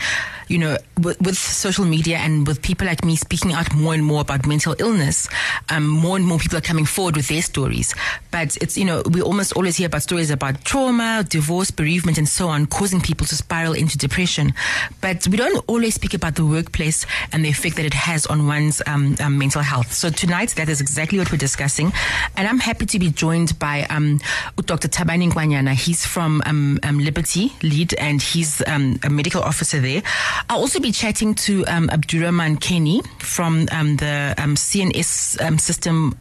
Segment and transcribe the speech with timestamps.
[0.48, 4.04] you know, with, with social media and with people like me speaking out more and
[4.04, 5.28] more about mental illness,
[5.70, 7.94] um, more and more people are coming forward with their stories.
[8.32, 12.28] But it's, you know, we almost always hear about stories about trauma, divorce, bereavement, and
[12.28, 14.53] so on, causing people to spiral into depression.
[15.02, 18.47] But we don't always speak about the workplace and the effect that it has on
[18.47, 19.93] one's um, um, mental health.
[19.93, 21.91] So tonight, that is exactly what we're discussing.
[22.35, 24.19] And I'm happy to be joined by um,
[24.58, 24.88] Dr.
[24.88, 25.73] Thabani Nkwanyana.
[25.73, 30.03] He's from um, um, Liberty Lead and he's um, a medical officer there.
[30.49, 36.17] I'll also be chatting to um, Abdurrahman Kenny from the CNS system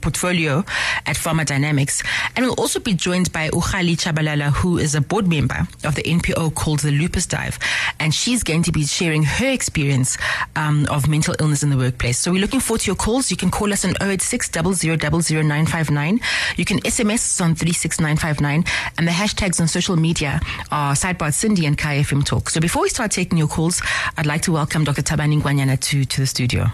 [0.00, 0.58] portfolio
[1.06, 2.02] at Pharma Dynamics.
[2.34, 6.02] And we'll also be joined by Ukhali Chabalala, who is a board member of the
[6.02, 7.58] NPO called the Lupus Dive.
[7.98, 10.18] And she's going to be sharing her experience
[10.56, 12.18] um, of mental illness in the workplace.
[12.18, 13.30] So we're looking forward to your calls.
[13.30, 16.20] You can call us on 086 959
[16.56, 18.64] You can SMS us on 36959.
[18.98, 22.50] And the hashtags on social media are Sidebar Sindi and Kaya FM Talk.
[22.50, 23.80] So before we start taking your calls,
[24.16, 25.02] I'd like to welcome Dr.
[25.02, 26.66] Thabani Nkwanyana to, to the studio.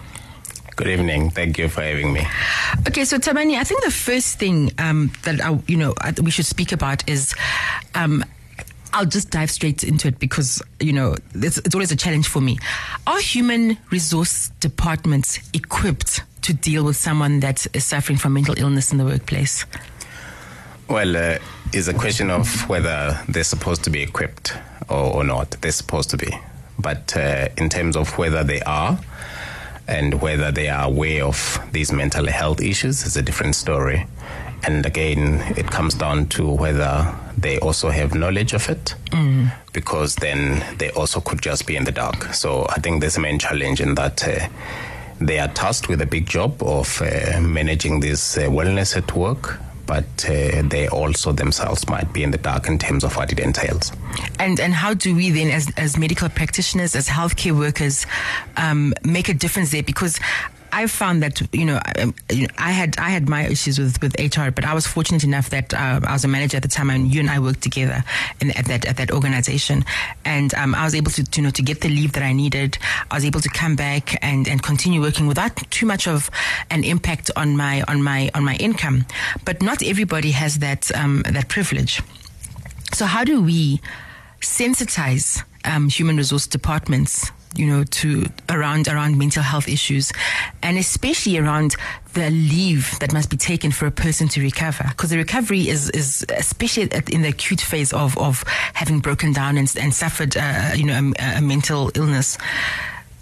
[0.77, 1.31] Good evening.
[1.31, 2.27] Thank you for having me.
[2.89, 6.31] Okay, so Thabani, I think the first thing um, that I, you know I- we
[6.31, 7.35] should speak about is.
[7.95, 8.25] Um,
[8.95, 12.43] I'll just dive straight into it because you know it's, it's always a challenge for
[12.43, 12.59] me.
[13.07, 18.93] Are human resource departments equipped to deal with someone that is suffering from mental illness
[18.93, 19.65] in the workplace?
[20.89, 21.39] Well, uh,
[21.73, 24.53] it's a question of whether they're supposed to be equipped
[24.91, 25.53] or, or not.
[25.63, 26.29] They're supposed to be.
[26.79, 28.99] But uh, in terms of whether they are
[29.89, 34.07] and whether they are aware of these mental health issues is a different story.
[34.65, 38.95] And again, it comes down to whether they also have knowledge of it,
[39.73, 42.33] because then they also could just be in the dark.
[42.33, 44.49] So I think there's a main challenge in that uh,
[45.21, 49.59] they are tasked with a big job of uh, managing this uh, wellness at work,
[49.87, 53.39] but uh, they also themselves might be in the dark in terms of what it
[53.39, 53.93] entails.
[54.39, 58.07] And and how do we then, as as medical practitioners, as healthcare workers,
[58.57, 59.83] um, make a difference there?
[59.83, 60.19] Because
[60.73, 62.13] I found that you know I,
[62.59, 65.75] I had I had my issues with, with HR, but I was fortunate enough that
[65.75, 68.03] uh, I was a manager at the time, and you and I worked together
[68.41, 69.85] in, at that at that organization,
[70.25, 72.33] and um, I was able to, to you know to get the leave that I
[72.33, 72.79] needed.
[73.11, 76.31] I was able to come back and, and continue working without too much of
[76.71, 79.05] an impact on my on my on my income.
[79.45, 82.01] But not everybody has that um, that privilege.
[82.95, 83.81] So how do we
[84.41, 90.13] sensitize um, human resource departments, you know, to around around mental health issues,
[90.63, 91.77] and especially around
[92.15, 94.85] the leave that must be taken for a person to recover?
[94.89, 99.57] Because the recovery is is especially in the acute phase of of having broken down
[99.57, 102.39] and, and suffered, uh, you know, a, a mental illness.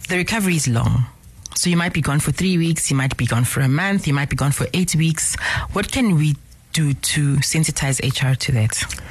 [0.08, 1.06] The recovery is long.
[1.54, 4.06] So you might be gone for three weeks, you might be gone for a month,
[4.06, 5.36] you might be gone for eight weeks.
[5.72, 6.36] What can we
[6.72, 9.02] do to sensitize HR to that?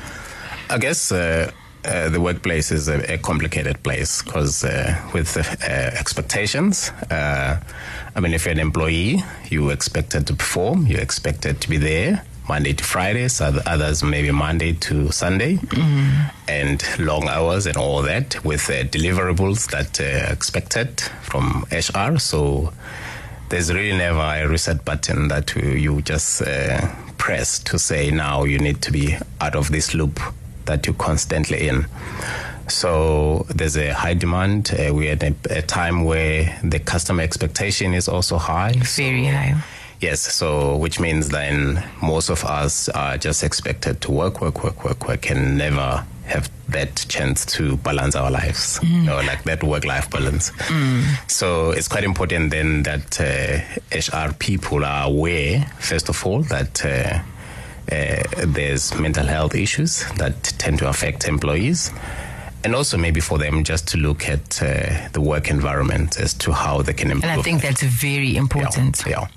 [0.70, 1.52] I guess uh,
[1.86, 7.60] uh, the workplace is a, a complicated place because uh, with uh, expectations, uh,
[8.16, 12.24] I mean, if you're an employee, you're expected to perform, you're expected to be there
[12.48, 15.60] Monday to Friday, so others maybe Monday to Sunday,
[16.48, 22.18] and long hours and all that with uh, deliverables that are expected from HR.
[22.18, 22.74] So
[23.50, 26.88] there's really never a reset button that you- you just uh,
[27.18, 30.20] press to say now you need to be out of this loop
[30.70, 31.86] that you're constantly in.
[32.68, 34.72] So there's a high demand.
[34.72, 38.74] Uh, we're at a, a time where the customer expectation is also high.
[38.74, 39.56] Very high.
[40.00, 44.86] Yes, so which means then most of us are just expected to work, work, work,
[44.86, 49.64] work, work, and never have that chance to balance our lives, you know, like that
[49.64, 50.52] work-life balance.
[51.28, 53.60] So it's quite important then that uh,
[53.92, 57.20] HR people are aware, first of all, that uh,
[57.92, 61.92] Uh, there's mental health issues that tend to affect employees.
[62.64, 66.52] And also maybe for them just to look at uh, the work environment as to
[66.52, 67.32] how they can improve.
[67.32, 69.04] And I think that's very important.
[69.06, 69.28] Yeah, yeah.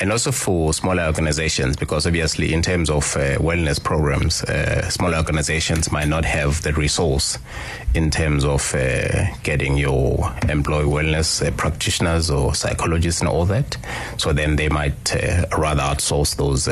[0.00, 5.16] and also for smaller organizations because obviously in terms of uh, wellness programs, uh, smaller
[5.16, 7.38] organizations might not have the resource
[7.94, 13.76] in terms of uh, getting your employee wellness uh, practitioners or psychologists and all that.
[14.18, 16.64] So then they might uh, rather outsource those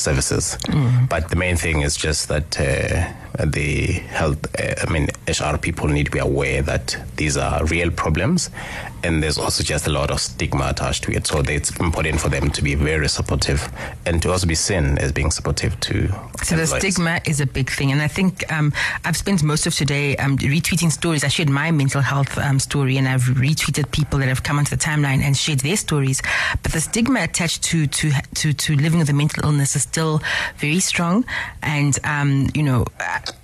[0.00, 0.56] services.
[0.66, 1.08] Mm.
[1.08, 2.58] But the main thing is just that
[3.44, 8.50] the health, I mean, HR people need to be aware that these are real problems
[9.06, 11.26] and there's also just a lot of stigma attached to it.
[11.26, 13.68] So it's important for them to be very supportive
[14.04, 16.08] and to also be seen as being supportive to.
[16.08, 16.70] So employees.
[16.70, 18.72] the stigma is a big thing, and I think um,
[19.04, 21.24] I've spent most of today um, retweeting stories.
[21.24, 24.74] I shared my mental health um, story, and I've retweeted people that have come onto
[24.74, 26.20] the timeline and shared their stories.
[26.62, 30.20] But the stigma attached to to to, to living with a mental illness is still
[30.56, 31.24] very strong,
[31.62, 32.86] and um, you know,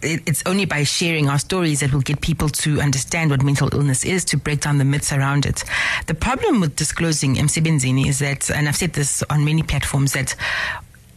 [0.02, 4.04] it's only by sharing our stories that we'll get people to understand what mental illness
[4.04, 5.64] is, to break down the myths around it.
[6.06, 10.34] The problem with disclosing Msebenzini is that, and I've said this on many platforms, that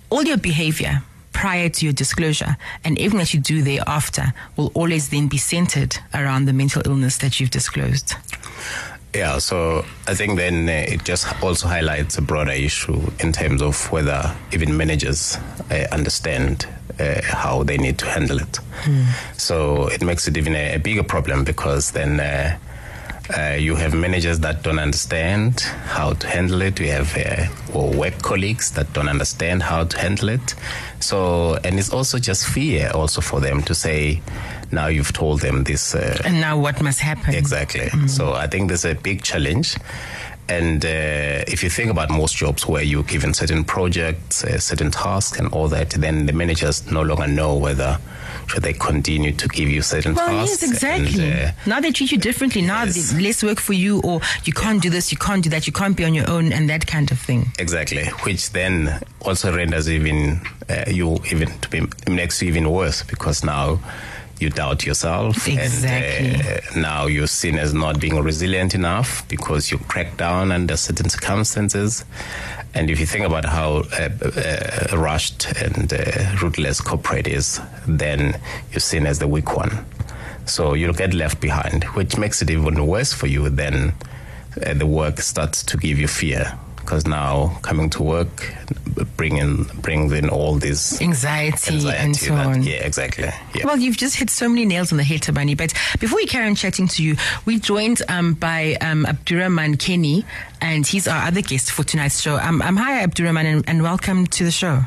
[0.10, 1.04] all your behavior
[1.34, 5.98] prior to your disclosure and everything that you do thereafter will always then be centered
[6.14, 8.16] around the mental illness that you've disclosed.
[9.16, 13.62] Yeah, so I think then uh, it just also highlights a broader issue in terms
[13.62, 15.38] of whether even managers
[15.72, 16.68] uh, understand
[17.00, 18.60] uh, how they need to handle it.
[18.84, 19.06] Mm.
[19.40, 22.20] So it makes it even a, a bigger problem because then
[23.38, 26.80] uh, you have managers that don't understand how to handle it.
[26.80, 30.56] We have uh, work colleagues that don't understand how to handle it.
[31.00, 34.22] So, and it's also just fear also for them to say,
[34.72, 35.96] now you've told them this.
[35.96, 37.34] Uh, and now what must happen?
[37.34, 37.86] Exactly.
[37.86, 38.08] Mm-hmm.
[38.08, 39.78] So I think there's a big challenge.
[40.48, 44.92] And uh, if you think about most jobs where you're given certain projects, uh, certain
[44.92, 47.98] tasks, and all that, then the managers no longer know whether
[48.48, 50.62] should they continue to give you certain well, tasks.
[50.62, 51.24] yes, exactly.
[51.24, 52.62] And, uh, now they treat you differently.
[52.62, 53.14] Now yes.
[53.14, 55.98] less work for you, or you can't do this, you can't do that, you can't
[55.98, 57.52] be on your own, and that kind of thing.
[57.60, 63.04] Exactly, which then also renders even uh, you even to be next to even worse
[63.04, 63.80] because now
[64.40, 65.48] you doubt yourself.
[65.48, 66.28] Exactly.
[66.28, 70.76] And uh, now you're seen as not being resilient enough because you crack down under
[70.76, 72.04] certain circumstances.
[72.76, 74.10] And if you think about how uh,
[74.92, 78.40] uh, rushed and uh, ruthless corporate is, then
[78.72, 79.86] you're seen as the weak one.
[80.46, 83.50] So you'll get left behind, which makes it even worse for you.
[83.50, 83.94] Then
[84.64, 88.54] uh, the work starts to give you fear because now coming to work
[89.18, 92.64] bringing brings in all this anxiety, anxiety and so that, on.
[92.64, 93.30] Yeah, exactly.
[93.54, 93.66] Yeah.
[93.66, 95.58] Well, you've just hit so many nails on the head, Thabani.
[95.58, 97.16] But before we carry on chatting to you,
[97.46, 100.26] we're joined um, by um, Abdurrahman Kenny,
[100.62, 102.38] and he's our other guest for tonight's show.
[102.38, 104.82] Um, um, hi, Abdurrahman, and, and welcome to the show.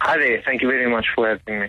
[0.00, 0.42] Hi there.
[0.42, 1.68] Thank you very much for having me.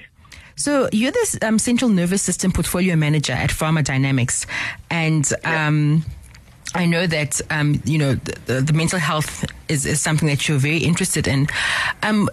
[0.56, 4.46] So you're the um, central nervous system portfolio manager at Pharma Dynamics,
[4.90, 6.04] and um,
[6.76, 10.60] I know that um, you know the, the, mental health is, is something that you're
[10.60, 11.48] very interested in.
[12.04, 12.30] Um,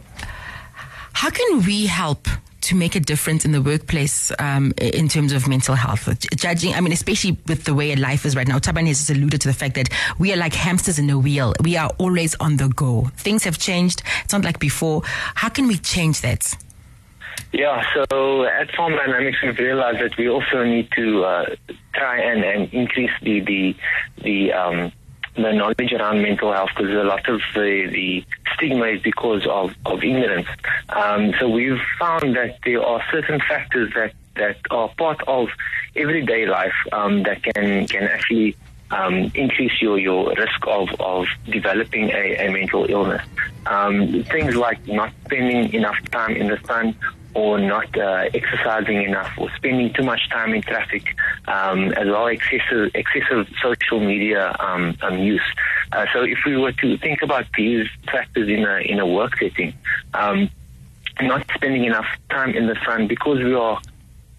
[1.13, 2.29] how can we help
[2.63, 6.09] to make a difference in the workplace um, in terms of mental health?
[6.37, 8.59] Judging, I mean, especially with the way life is right now.
[8.59, 9.89] Taban has alluded to the fact that
[10.19, 11.55] we are like hamsters in a wheel.
[11.63, 13.11] We are always on the go.
[13.17, 14.03] Things have changed.
[14.25, 15.03] It's not like before.
[15.35, 16.55] How can we change that?
[17.57, 21.47] Yeah, so at Pharma Dynamics, we've realized that we also need to uh,
[21.95, 23.75] try and, and increase the the
[24.23, 24.93] the um,
[25.37, 29.75] the knowledge around mental health because a lot of the, the stigma is because of,
[29.87, 30.47] of ignorance.
[30.91, 35.49] Um, so we've found that there are certain factors that, that are part of
[35.95, 38.55] everyday life um, that can can actually
[38.91, 43.23] um, increase your, your risk of, of developing a, a mental illness.
[43.65, 46.95] Um, things like not spending enough time in the sun
[47.37, 51.15] or not uh, exercising enough or spending too much time in traffic,
[51.47, 55.43] um, as well excessive, excessive social media um, um, use.
[55.93, 59.37] Uh, so if we were to think about these factors in a, in a work
[59.39, 59.75] setting,
[60.15, 60.49] um,
[61.21, 63.79] not spending enough time in the sun because we are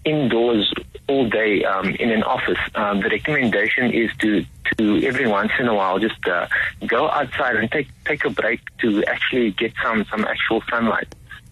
[0.04, 0.72] indoors
[1.08, 4.44] all day um, in an office, um, the recommendation is to
[4.76, 6.46] to every once in a while just uh,
[6.86, 11.08] go outside and take take a break to actually get some some actual sunlight.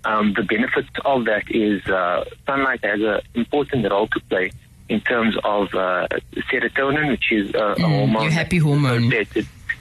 [0.06, 4.52] Um, the benefit of that is uh, sunlight has an important role to play
[4.88, 6.06] in terms of uh,
[6.48, 8.22] serotonin, which is uh, mm, a hormone.
[8.22, 9.12] Your happy hormone.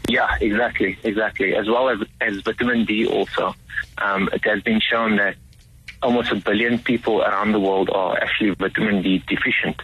[0.10, 1.56] Yeah, exactly, exactly.
[1.56, 3.56] As well as, as vitamin D also.
[4.00, 5.36] Um, it has been shown that
[6.02, 9.80] almost a billion people around the world are actually vitamin D deficient.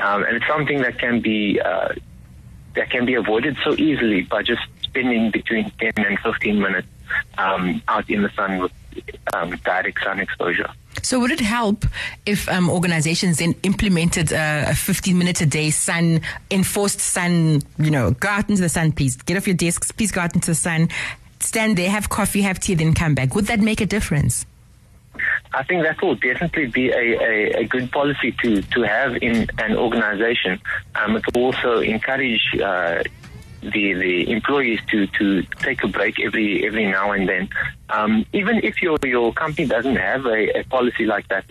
[0.00, 1.94] Um, and it's something that can be uh,
[2.74, 6.88] that can be avoided so easily by just spending between 10 and 15 minutes
[7.38, 8.72] um, out in the sun with
[9.34, 10.70] um, direct sun exposure.
[11.02, 11.84] So would it help
[12.24, 16.20] if um, organizations then implemented uh, a 15 minute a day sun,
[16.50, 19.16] enforced sun, you know, go out into the sun, please.
[19.16, 20.88] Get off your desks, please go out into the sun,
[21.40, 23.34] stand there, have coffee, have tea, then come back.
[23.34, 24.46] Would that make a difference?
[25.52, 29.46] I think that will definitely be a, a, a, good policy to, to have in
[29.58, 30.60] an organization.
[30.96, 33.04] Um, it will also encourage uh,
[33.72, 37.48] the the employees to, to take a break every every now and then.
[37.88, 41.44] Um, even if your your company doesn't have a, a policy like that,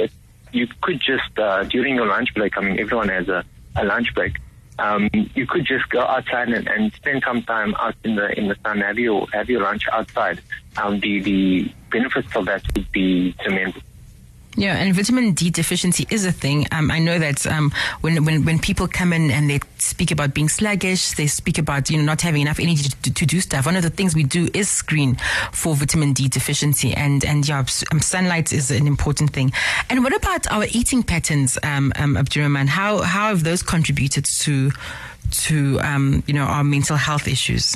[0.52, 2.58] you could just uh, during your lunch break.
[2.58, 3.44] I mean, everyone has a,
[3.76, 4.38] a lunch break.
[4.80, 8.48] Um, you could just go outside and, and, spend some time out in the in
[8.48, 8.80] the sun.
[8.80, 10.42] Have your have your lunch outside.
[10.78, 13.84] Um, the the benefits of that would be tremendous.
[14.56, 16.68] Yeah, and vitamin D deficiency is a thing.
[16.72, 20.36] Um, I know that um, when, when when people come in and they speak about
[20.36, 23.66] being sluggish, they speak about you know not having enough energy to, to do stuff.
[23.66, 25.18] One of the things we do is screen
[25.52, 29.52] for vitamin D deficiency, and and yeah, um, sunlight is an important thing.
[29.90, 32.68] And what about our eating patterns, um, um, Abdurrahman?
[32.68, 34.72] How how have those contributed to
[35.32, 37.76] to um, you know our mental health issues?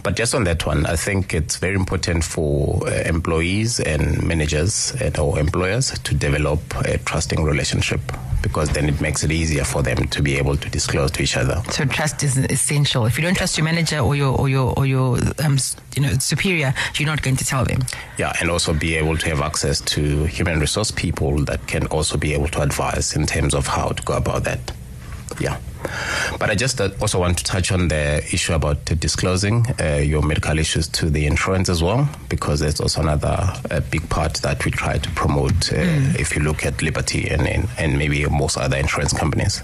[0.04, 4.94] But just on that one, I think it's very important for uh, employees and managers
[5.00, 8.02] and or employers to develop a trusting relationship
[8.42, 11.38] because then it makes it easier for them to be able to disclose to each
[11.38, 11.62] other.
[11.72, 13.06] So trust is essential.
[13.06, 15.58] If you don't trust your manager or your or your or your um,
[15.96, 17.82] you know superior, you're not going to tell them.
[18.18, 22.18] Yeah, and also be able to have access to human resource people that can also
[22.18, 24.72] be able to advise in terms of how to go about that.
[25.40, 25.60] Yeah.
[26.40, 30.22] But I just uh, also want to touch on the issue about disclosing uh, your
[30.22, 33.38] medical issues to the insurance as well, because there's also another
[33.72, 36.20] uh, big part that we try to promote uh, mm.
[36.20, 39.64] if you look at Liberty and, and, and maybe most other insurance companies.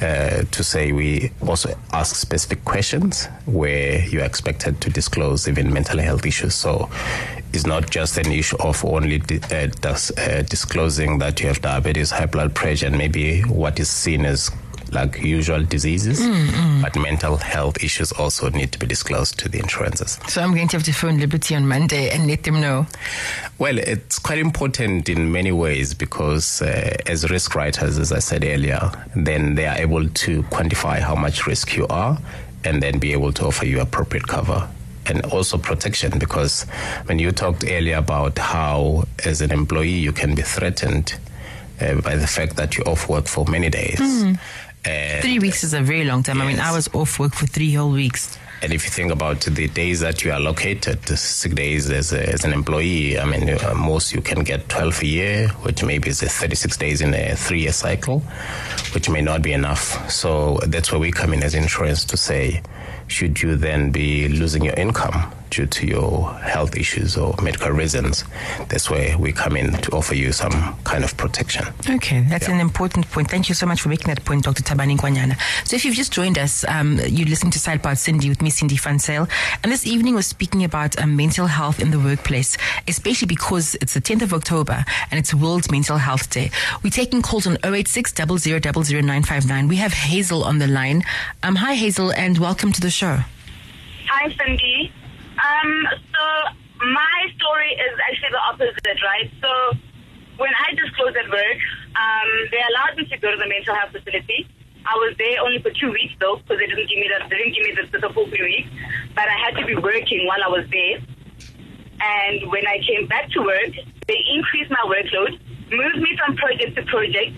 [0.00, 5.98] Uh, to say we also ask specific questions where you're expected to disclose even mental
[5.98, 6.54] health issues.
[6.54, 6.90] So
[7.52, 10.12] it's not just an issue of only di- uh, dis-
[10.48, 14.50] disclosing that you have diabetes, high blood pressure, and maybe what is seen as
[14.92, 16.82] like usual diseases, mm, mm.
[16.82, 20.18] but mental health issues also need to be disclosed to the insurances.
[20.28, 22.86] So I'm going to have to phone Liberty on Monday and let them know.
[23.58, 28.44] Well, it's quite important in many ways because uh, as risk writers, as I said
[28.44, 32.18] earlier, then they are able to quantify how much risk you are
[32.64, 34.68] and then be able to offer you appropriate cover
[35.06, 36.64] and also protection because
[37.06, 41.18] when you talked earlier about how as an employee you can be threatened
[41.80, 43.98] uh, by the fact that you're off work for many days.
[44.00, 44.38] Mm.
[44.88, 46.38] And three weeks is a very long time.
[46.38, 46.44] Yes.
[46.44, 48.38] I mean, I was off work for three whole weeks.
[48.60, 52.12] And if you think about the days that you are allocated, the sick days as,
[52.12, 55.84] a, as an employee, I mean, uh, most you can get 12 a year, which
[55.84, 58.20] maybe is 36 days in a three year cycle,
[58.94, 60.10] which may not be enough.
[60.10, 62.62] So that's where we come in as insurance to say,
[63.06, 68.24] should you then be losing your income due to your health issues or medical reasons,
[68.68, 71.66] that's where we come in to offer you some kind of protection.
[71.88, 72.54] Okay, that's Yeah.
[72.54, 73.30] an important point.
[73.30, 74.62] Thank you so much for making that point, Dr.
[74.62, 75.36] Thabani Nkwanyana.
[75.64, 78.76] So if you've just joined us, um, you listening to Sidebar Sindi with me, Sindi
[78.78, 79.28] van Zyl.
[79.62, 83.94] And this evening we're speaking about um, mental health in the workplace, especially because it's
[83.94, 86.50] the 10th of October and it's World Mental Health Day.
[86.82, 89.68] We're taking calls on 086 00959.
[89.68, 91.02] We have Hazel on the line.
[91.42, 93.18] Um, hi, Hazel, and welcome to the show.
[94.10, 94.90] Hi, Sindi.
[95.38, 95.70] Um,
[96.10, 96.22] so
[96.82, 99.30] my story is actually the opposite, right?
[99.40, 99.50] So
[100.38, 101.60] when I disclosed at work,
[101.94, 104.46] um, they allowed me to go to the mental health facility.
[104.86, 107.36] I was there only for two weeks though, because they didn't give me the they
[107.36, 108.70] didn't give me the, the full three weeks.
[109.14, 111.02] But I had to be working while I was there.
[111.98, 113.74] And when I came back to work,
[114.06, 115.34] they increased my workload,
[115.70, 117.34] moved me from project to project,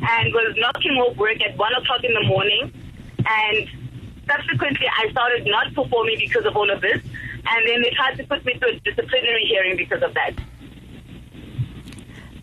[0.00, 2.72] and was knocking off work at one o'clock in the morning.
[3.28, 3.68] And
[4.24, 7.00] subsequently, I started not performing because of all of this.
[7.50, 10.32] And then they tried to put me through a disciplinary hearing because of that.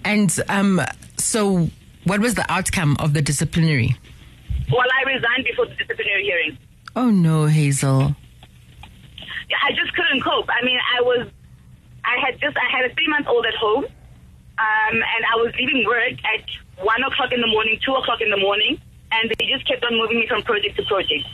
[0.03, 0.81] And um,
[1.17, 1.69] so,
[2.05, 3.97] what was the outcome of the disciplinary?
[4.71, 6.57] Well, I resigned before the disciplinary hearing.
[6.95, 8.15] Oh no, Hazel.
[9.61, 10.47] I just couldn't cope.
[10.49, 11.27] I mean, I was,
[12.03, 15.53] I had just, I had a three month old at home, um, and I was
[15.59, 16.45] leaving work at
[16.83, 18.79] one o'clock in the morning, two o'clock in the morning,
[19.11, 21.25] and they just kept on moving me from project to project.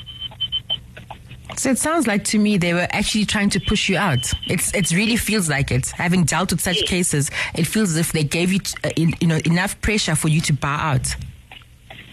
[1.57, 4.31] So it sounds like to me they were actually trying to push you out.
[4.47, 5.89] It's it really feels like it.
[5.91, 6.89] Having dealt with such Yes.
[6.89, 10.27] cases, it feels as if they gave you uh, in, you know enough pressure for
[10.27, 11.15] you to bow out.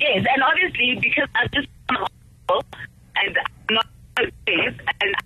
[0.01, 1.99] Yes, and obviously because I just and
[3.17, 3.33] I'm
[3.75, 4.37] not and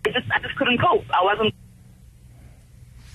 [0.05, 1.05] I just, I just couldn't cope.
[1.11, 1.55] I wasn't.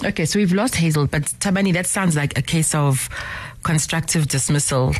[0.05, 3.09] Okay, so we've lost Hazel, but Thabani, that sounds like a case of
[3.63, 4.93] constructive dismissal,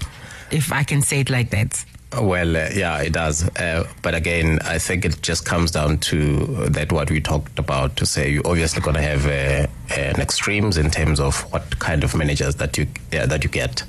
[0.52, 1.84] if I can say it like that.
[2.20, 3.48] Well, uh, yeah, it does.
[3.58, 7.96] Uh, but again, I think it just comes down to that what we talked about
[7.98, 12.04] to say you're obviously going to have uh, an extremes in terms of what kind
[12.04, 13.84] of managers that you that you get,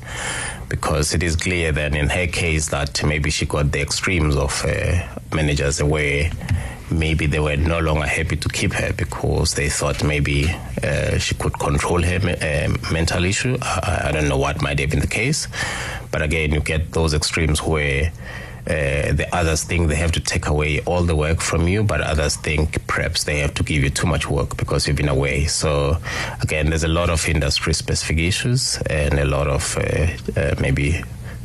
[0.68, 4.64] because it is clear then in her case that maybe she got the extremes of
[4.64, 6.30] uh, managers where
[6.90, 10.50] maybe they were no longer happy to keep her because they thought maybe
[10.82, 13.56] uh, she could control her uh, mental issue.
[13.62, 15.48] I, I don't know what might have been the case,
[16.10, 18.12] but again, you get those extremes where.
[18.66, 22.02] Uh, the others think they have to take away all the work from you, but
[22.02, 25.46] others think perhaps they have to give you too much work because you've been away.
[25.46, 25.96] So,
[26.42, 30.08] again, there's a lot of industry specific issues and a lot of uh,
[30.38, 31.02] uh, maybe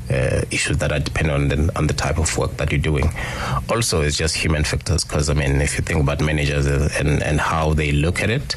[0.09, 3.09] uh, issues that are dependent on the, on the type of work that you're doing.
[3.69, 7.39] Also, it's just human factors because I mean, if you think about managers and, and
[7.39, 8.55] how they look at it,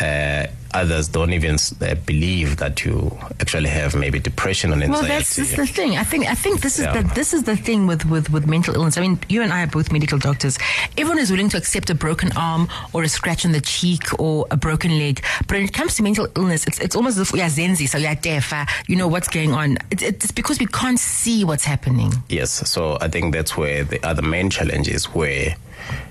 [0.00, 3.10] uh, others don't even uh, believe that you
[3.40, 5.08] actually have maybe depression and anxiety.
[5.08, 5.96] Well, that's, that's the thing.
[5.96, 7.02] I think I think this is Yeah.
[7.02, 8.96] the this is the thing with, with, with mental illness.
[8.96, 10.58] I mean, you and I are both medical doctors.
[10.96, 14.46] Everyone is willing to accept a broken arm or a scratch on the cheek or
[14.50, 17.32] a broken leg, but when it comes to mental illness, it's it's almost as if
[17.32, 18.52] we are zenzi, so you're deaf.
[18.52, 19.76] Uh, you know what's going on.
[19.90, 22.12] It's, it's because we can't see what's happening.
[22.28, 25.56] Yes, so I think that's where the other main challenge is where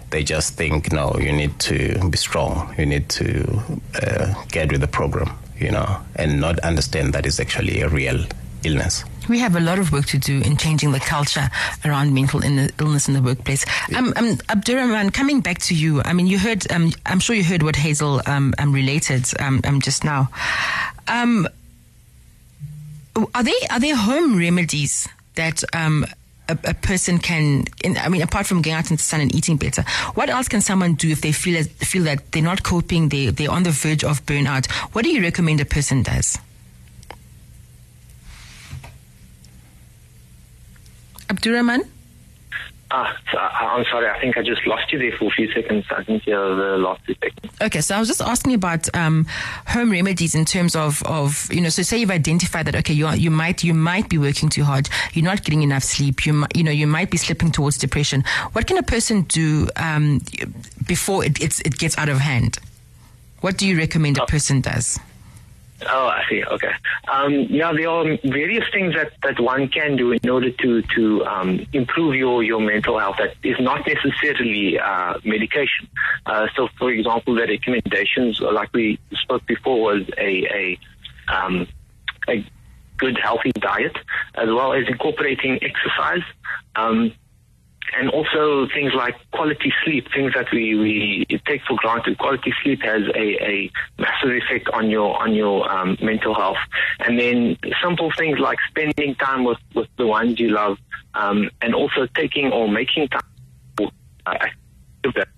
[0.09, 3.61] they just think, no, you need to be strong, you need to
[4.01, 8.25] uh, get with the program, you know, and not understand that it's actually a real
[8.63, 9.03] illness.
[9.27, 11.49] We have a lot of work to do in changing the culture
[11.85, 13.63] around mental illness in the workplace.
[13.95, 17.43] Um, um, Abdurrahman, coming back to you, I mean, you heard, um, I'm sure you
[17.43, 20.29] heard what Hazel um, um, related um, um, just now.
[21.07, 21.47] Um,
[23.35, 26.05] are they are there home remedies that um,
[26.49, 27.65] a, a person can?
[27.83, 29.83] In, I mean, apart from going out into the sun and eating better,
[30.15, 33.27] what else can someone do if they feel as, feel that they're not coping, they
[33.27, 34.69] they're on the verge of burnout?
[34.93, 36.37] What do you recommend a person does?
[41.29, 41.83] Abdurrahman?
[42.91, 43.15] Ah,
[43.77, 44.09] I'm sorry.
[44.09, 45.85] I think I just lost you there for a few seconds.
[45.91, 47.53] I didn't hear the last two seconds.
[47.61, 49.27] Okay, so I was just asking about um,
[49.67, 53.05] home remedies in terms of, of you know, so say you've identified that okay, you
[53.05, 56.33] are, you might you might be working too hard, you're not getting enough sleep, you
[56.33, 58.23] might, you know you might be slipping towards depression.
[58.53, 60.21] What can a person do um,
[60.87, 62.57] before it it's, it gets out of hand?
[63.41, 64.99] What do you recommend a person does?
[65.87, 66.43] Oh, I see.
[66.43, 66.71] Okay.
[67.07, 71.25] Um, yeah, there are various things that, that one can do in order to to
[71.25, 73.15] um, improve your, your mental health.
[73.17, 75.87] That is not necessarily uh, medication.
[76.25, 80.79] Uh, so, for example, the recommendations, like we spoke before, was a a,
[81.33, 81.67] um,
[82.27, 82.45] a
[82.97, 83.97] good healthy diet,
[84.35, 86.23] as well as incorporating exercise.
[87.97, 92.17] And also things like quality sleep, things that we, we take for granted.
[92.17, 96.57] Quality sleep has a, a massive effect on your on your um, mental health.
[96.99, 100.77] And then simple things like spending time with, with the ones you love,
[101.15, 103.21] um, and also taking or making time
[103.75, 103.89] for
[104.25, 104.47] uh,
[105.15, 105.29] that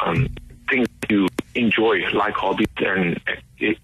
[0.00, 0.28] um,
[0.70, 3.20] things you enjoy, like hobbies and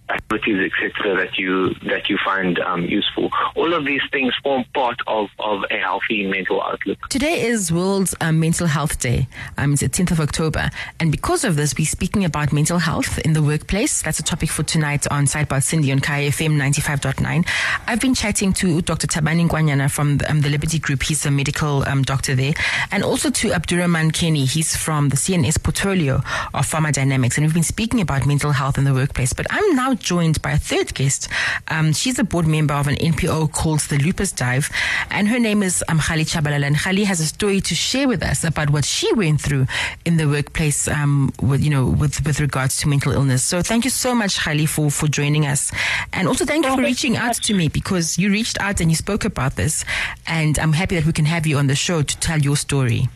[0.08, 3.30] activities, etc., that you that you find um, useful.
[3.56, 6.98] All of these things form part of, of a healthy mental outlook.
[7.08, 9.28] Today is World um, Mental Health Day.
[9.56, 13.18] Um, it's the 10th of October, and because of this, we're speaking about mental health
[13.20, 14.02] in the workplace.
[14.02, 17.46] That's a topic for tonight on Sidebar Sindi on Kaya FM 95.9.
[17.86, 19.06] I've been chatting to Dr.
[19.06, 21.02] Thabani Nkwanyana from the, um, the Liberty Group.
[21.02, 22.54] He's a medical um, doctor there,
[22.90, 24.44] and also to Abdurrahman Kenny.
[24.44, 26.16] He's from the CNS portfolio
[26.54, 29.32] of Pharma Dynamics, and we've been speaking about mental health in the workplace.
[29.32, 31.28] But I'm now joined by a third guest.
[31.68, 34.70] Um, she's a board member of an NPO called the Lupus Dive,
[35.10, 36.66] and her name is um, Kgali Chabalala.
[36.66, 39.66] And Kgali has a story to share with us about what she went through
[40.04, 43.42] in the workplace, um, with you know, with with regards to mental illness.
[43.42, 45.72] So thank you so much, Kgali, for for joining us,
[46.12, 48.96] and also thank you for reaching out to me because you reached out and you
[48.96, 49.84] spoke about this,
[50.26, 53.08] and I'm happy that we can have you on the show to tell your story.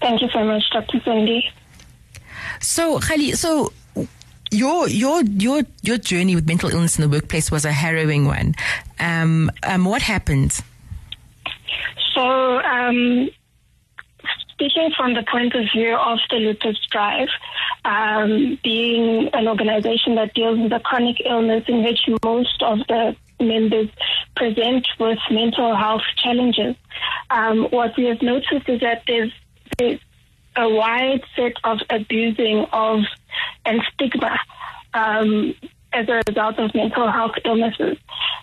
[0.00, 0.98] Thank you so much, Dr.
[1.00, 1.50] Sindi.
[2.60, 3.72] So, Kgali, so
[4.50, 8.54] your your your your journey with mental illness in the workplace was a harrowing one.
[8.98, 10.60] Um, um, what happened?
[12.14, 13.30] So, um,
[14.50, 17.28] speaking from the point of view of the Lupus Drive,
[17.84, 23.16] um, being an organization that deals with a chronic illness in which most of the
[23.40, 23.88] members
[24.36, 26.76] present with mental health challenges,
[27.30, 29.32] um, what we have noticed is that there's,
[29.78, 30.00] there's
[30.56, 33.00] a wide set of abusing of
[33.64, 34.38] and stigma
[34.94, 35.54] um,
[35.92, 37.96] as a result of mental health illnesses.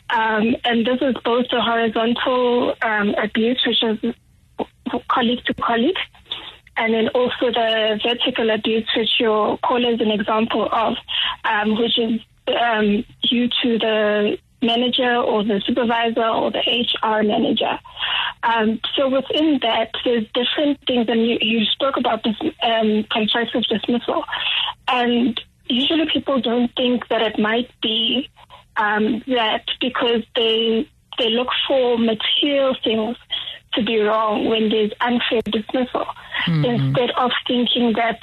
[0.10, 4.16] Um, and this is both the horizontal um, abuse, which is
[5.10, 5.98] colleague to colleague,
[6.78, 10.96] and then also the vertical abuse, which your caller is an example of,
[11.44, 12.22] um, which is
[12.62, 17.80] um, due to the manager or the supervisor or the HR manager.
[18.44, 23.64] Um, so within that, there's different things, and you, you spoke about this um, constructive
[23.64, 24.24] dismissal,
[24.88, 28.30] and usually people don't think that it might be
[28.78, 33.18] um, that because they they look for material things
[33.74, 36.06] to be wrong when there's unfair dismissal,
[36.46, 36.66] mm-hmm.
[36.66, 38.20] instead of thinking that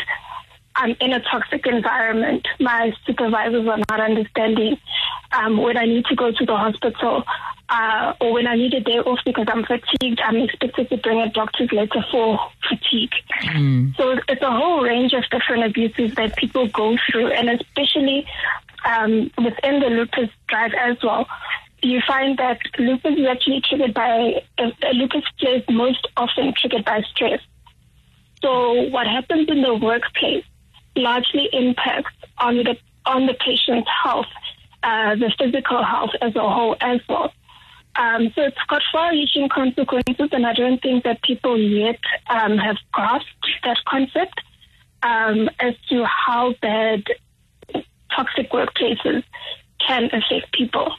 [0.77, 2.47] I'm in a toxic environment.
[2.59, 4.77] My supervisors are not understanding
[5.33, 7.23] um, when I need to go to the hospital
[7.69, 10.21] uh, or when I need a day off because I'm fatigued.
[10.21, 13.13] I'm expected to bring a doctor's letter for fatigue.
[13.43, 13.97] Mm.
[13.97, 18.27] So it's a whole range of different abuses that people go through, and especially
[18.85, 21.27] um, within the lupus drive as well.
[21.83, 27.03] You find that lupus is actually triggered by uh, lupus is most often triggered by
[27.15, 27.41] stress.
[28.43, 30.45] So what happens in the workplace
[30.97, 32.77] largely impacts on the
[33.07, 34.27] on the patient's health,
[34.83, 37.33] uh, the physical health as a whole as well.
[37.97, 42.77] Um, so it's got far-reaching consequences, and I don't think that people yet um, have
[42.93, 44.41] grasped that concept
[45.03, 47.05] um, as to how bad
[48.15, 49.23] toxic workplaces
[49.87, 50.93] can affect people.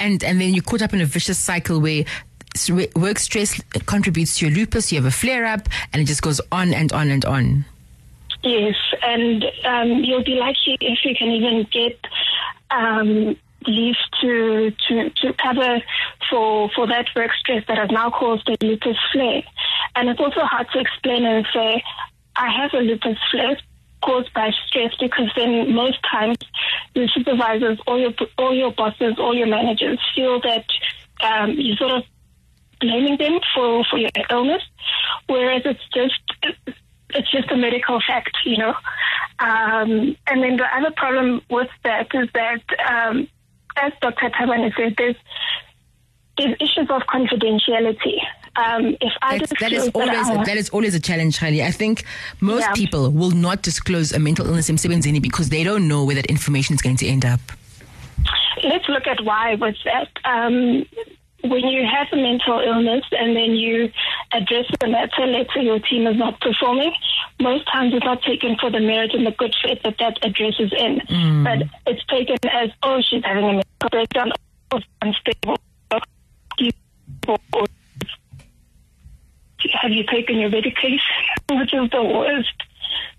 [0.00, 2.04] And and then you're caught up in a vicious cycle where
[2.96, 4.90] work stress contributes to your lupus.
[4.90, 7.64] You have a flare up, and it just goes on and on and on.
[8.42, 11.98] Yes, and um, you'll be lucky if you can even get
[12.70, 15.80] um, leave to, to, to cover
[16.30, 19.42] for, for that work stress that has now caused a lupus flare.
[19.96, 21.82] And it's also hard to explain and say,
[22.36, 23.58] I have a lupus flare
[24.02, 26.38] caused by stress because then most times
[26.94, 30.64] your supervisors or your, or your bosses or your managers feel that
[31.20, 32.04] um, you sort of
[32.80, 34.62] blaming them for, for your illness,
[35.26, 36.68] whereas it's just
[37.10, 38.74] it's just a medical fact, you know.
[39.38, 43.28] Um, and then the other problem with that is that, um,
[43.76, 44.30] as Dr.
[44.30, 45.16] Thabani said, there's,
[46.36, 48.18] there's issues of confidentiality.
[48.56, 51.64] Um, if I that, that is always that, that is always a challenge, Kgali.
[51.64, 52.04] I think
[52.40, 52.72] most yeah.
[52.72, 56.74] people will not disclose a mental illness in because they don't know where that information
[56.74, 57.40] is going to end up.
[58.64, 60.08] Let's look at why was that.
[60.24, 60.84] Um,
[61.42, 63.90] when you have a mental illness and then you
[64.32, 66.92] address the matter, let's say your team is not performing,
[67.40, 70.54] most times it's not taken for the merit and the good faith that that address
[70.58, 71.00] is in.
[71.08, 71.44] Mm.
[71.44, 74.32] But it's taken as, oh, she's having a mental breakdown,
[74.72, 75.56] or unstable,
[79.80, 81.00] have you taken your medication,
[81.50, 82.52] which is the worst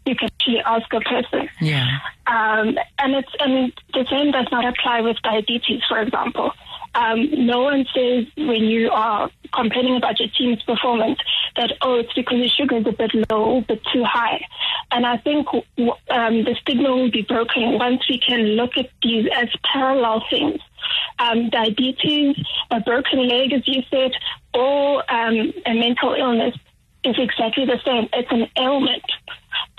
[0.06, 1.50] you can actually ask a person.
[1.62, 2.00] Yeah.
[2.28, 6.52] Um, and it's and the same does not apply with diabetes, for example.
[6.96, 11.20] Um, no one says when you are complaining about your team's performance
[11.56, 14.44] that, oh, it's because your sugar is a bit low, a bit too high.
[14.92, 19.28] And I think um, the stigma will be broken once we can look at these
[19.36, 20.60] as parallel things.
[21.20, 22.36] Um, diabetes,
[22.72, 24.12] a broken leg, as you said,
[24.54, 26.56] or um, a mental illness
[27.04, 28.10] is exactly the same.
[28.14, 29.04] It's an ailment.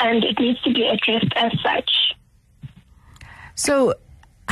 [0.01, 1.91] and it needs to be addressed as such.
[3.55, 3.95] So,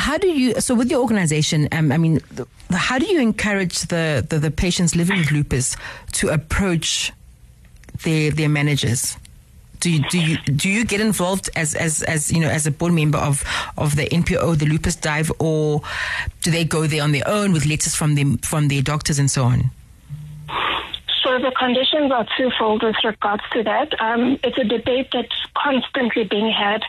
[0.09, 0.59] how do you?
[0.59, 4.51] So, with your organization, um, I mean, the, how do you encourage the, the, the
[4.51, 5.77] patients living with lupus
[6.13, 7.13] to approach
[8.05, 9.19] their their managers?
[9.81, 12.71] Do you, do you do you get involved as, as, as you know as a
[12.71, 13.45] board member of,
[13.77, 15.83] of the NPO, the Lupus dive or
[16.41, 19.31] do they go there on their own with letters from them from their doctors and
[19.31, 19.71] so on?
[21.39, 24.01] The conditions are twofold with regards to that.
[24.01, 26.83] Um, it's a debate that's constantly being had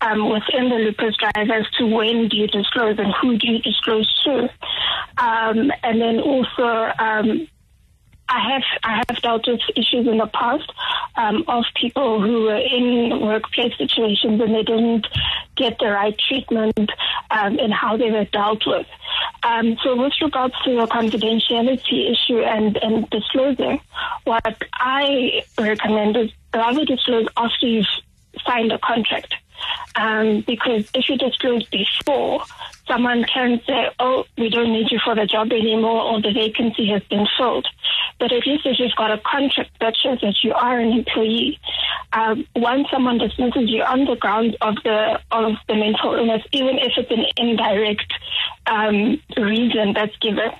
[0.00, 3.58] um, within the lupus drive as to when do you disclose and who do you
[3.58, 4.48] disclose to.
[5.18, 7.48] Um, and then also um,
[8.28, 10.70] I have I have dealt with issues in the past
[11.16, 15.06] um, of people who were in workplace situations and they didn't
[15.54, 16.90] get the right treatment
[17.30, 18.86] um, how they were dealt with.
[19.42, 23.80] Um, so with regards to your confidentiality issue and, and disclosing,
[24.24, 27.86] what I recommend is rather disclose after you've
[28.44, 29.34] signed a contract.
[29.94, 32.44] Um, because if you disclose before,
[32.86, 36.86] someone can say, oh, we don't need you for the job anymore or the vacancy
[36.88, 37.66] has been filled.
[38.18, 41.58] But at least if you've got a contract that shows that you are an employee,
[42.12, 46.78] um, once someone dismisses you on the grounds of the of the mental illness, even
[46.78, 48.12] if it's an indirect
[48.66, 50.50] um, reason that's given,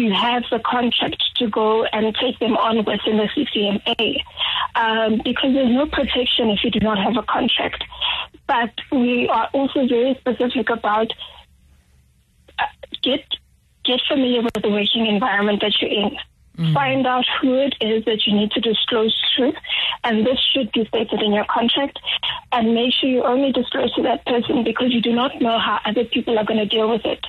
[0.00, 4.16] you have the contract to go and take them on within the CCMA
[4.74, 7.84] um, because there's no protection if you do not have a contract.
[8.46, 11.12] But we are also very specific about
[12.58, 12.64] uh,
[13.02, 13.24] get
[13.84, 16.16] get familiar with the working environment that you're in.
[16.58, 16.74] Mm-hmm.
[16.74, 19.52] Find out who it is that you need to disclose to,
[20.04, 21.98] and this should be stated in your contract.
[22.52, 25.80] And make sure you only disclose to that person because you do not know how
[25.86, 27.24] other people are going to deal with it.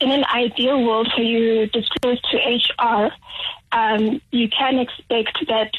[0.00, 3.10] In an ideal world, for you disclose to HR,
[3.72, 5.72] um, you can expect that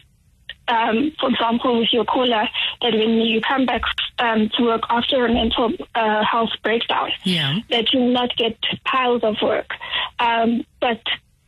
[0.70, 2.48] um, for example, with your caller,
[2.82, 3.82] that when you come back
[4.20, 7.60] um, to work after a mental uh, health breakdown, yeah.
[7.70, 9.72] that you will not get piles of work.
[10.20, 11.02] Um, but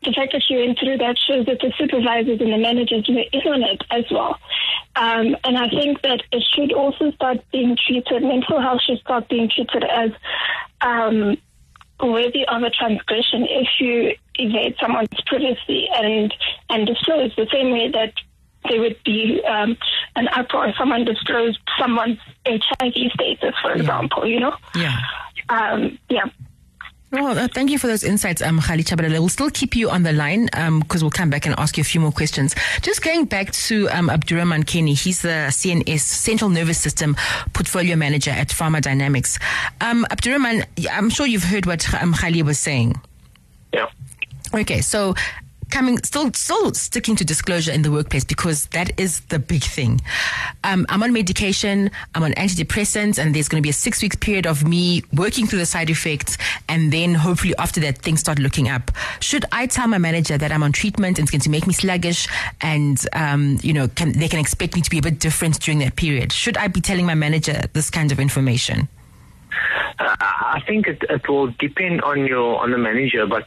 [0.03, 3.23] the fact that you went through that shows that the supervisors and the managers were
[3.31, 4.37] in on it as well.
[4.95, 9.29] Um, and I think that it should also start being treated, mental health should start
[9.29, 10.11] being treated as
[10.81, 11.37] um,
[12.03, 16.33] worthy of a transgression if you evade someone's privacy and,
[16.69, 18.13] and disclose the same way that
[18.69, 19.75] there would be um,
[20.15, 23.81] an uproar if someone disclosed someone's HIV status, for Yeah.
[23.81, 24.55] example, you know?
[24.75, 24.97] Yeah.
[25.49, 26.25] Um, yeah.
[27.11, 29.19] Well, uh, thank you for those insights, um, Kgali Chabalala.
[29.19, 30.45] We'll still keep you on the line
[30.79, 32.55] because we'll come back and ask you a few more questions.
[32.81, 37.17] Just going back to um, Abdurrahman Kenny, he's the CNS Central Nervous System
[37.51, 39.39] Portfolio Manager at Pharma Dynamics.
[39.81, 42.99] Um, Abdurrahman, I'm sure you've heard what um, Kgali was saying.
[43.73, 43.89] Yeah.
[44.53, 45.13] Okay, so
[45.71, 50.01] coming still still sticking to disclosure in the workplace because that is the big thing.
[50.63, 54.15] Um, I'm on medication, I'm on antidepressants, and there's going to be a six weeks
[54.15, 56.37] period of me working through the side effects,
[56.69, 58.91] and then hopefully after that things start looking up.
[59.19, 61.73] Should I tell my manager that I'm on treatment and it's going to make me
[61.73, 62.27] sluggish,
[62.61, 65.79] and um, you know can, they can expect me to be a bit different during
[65.79, 66.31] that period?
[66.31, 68.87] Should I be telling my manager this kind of information?
[69.99, 73.45] Uh, I think it, it will depend on your on the manager, but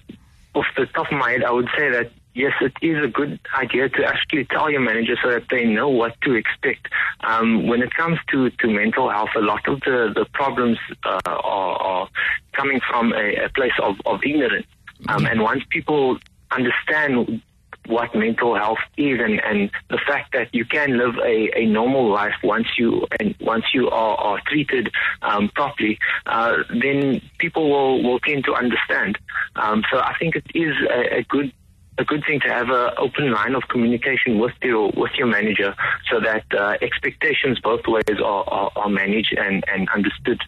[0.55, 3.39] off the top of my head, I would say that yes, it is a good
[3.57, 6.89] idea to actually tell your manager so that they know what to expect.
[7.21, 11.21] Um, when it comes to, to mental health, a lot of the the problems uh,
[11.27, 12.09] are, are
[12.53, 14.67] coming from a, a place of, of ignorance,
[15.09, 16.19] um, and once people
[16.51, 17.43] understand
[17.87, 22.11] what mental health is and, and the fact that you can live a, a normal
[22.11, 24.91] life once you and once you are, are treated
[25.23, 29.19] um, properly, uh, then people will, will tend to understand.
[29.57, 31.53] Um, so I think it is a, a good
[31.97, 35.75] a good thing to have an open line of communication with your with your manager
[36.11, 40.41] so that uh, expectations both ways are, are, are managed and, and understood.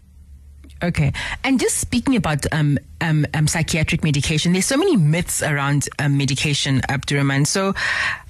[0.82, 1.12] Okay.
[1.42, 6.18] And just speaking about um, um, um, psychiatric medication, there's so many myths around um,
[6.18, 7.46] medication, Abdurrahman.
[7.46, 7.74] So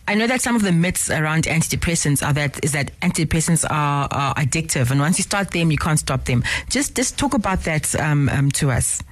[0.09, 4.09] I know that some of the myths around antidepressants are that is that antidepressants are,
[4.11, 6.45] are addictive, and once you start them, you can't stop them.
[6.69, 9.03] Just just talk about that um, um, to us.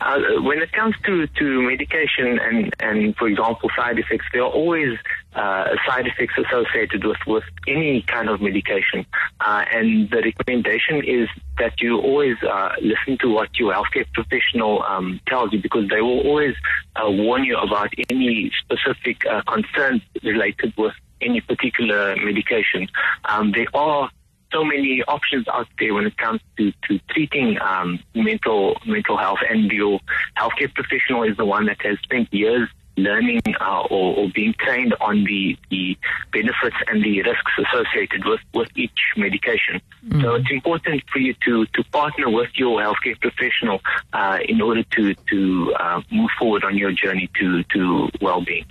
[0.00, 4.50] Uh, when it comes to, to medication and, and, for example, side effects, there are
[4.50, 4.98] always
[5.34, 9.04] uh, side effects associated with, with any kind of medication.
[9.40, 14.82] Uh, and the recommendation is that you always uh, listen to what your healthcare professional
[14.84, 16.54] um, tells you because they will always
[16.96, 22.88] uh, warn you about any specific uh, concerns related with any particular medication.
[23.26, 24.10] Um, there are
[24.52, 29.38] so many options out there when it comes to, to treating um, mental mental health,
[29.48, 30.00] and your
[30.36, 34.94] healthcare professional is the one that has spent years learning uh, or, or, being trained
[35.00, 35.96] on the, the
[36.32, 39.80] benefits and the risks associated with, with each medication.
[40.06, 40.22] Mm.
[40.22, 43.80] So it's important for you to, to partner with your healthcare professional
[44.12, 48.66] uh, in order to, to uh, move forward on your journey to, to well-being.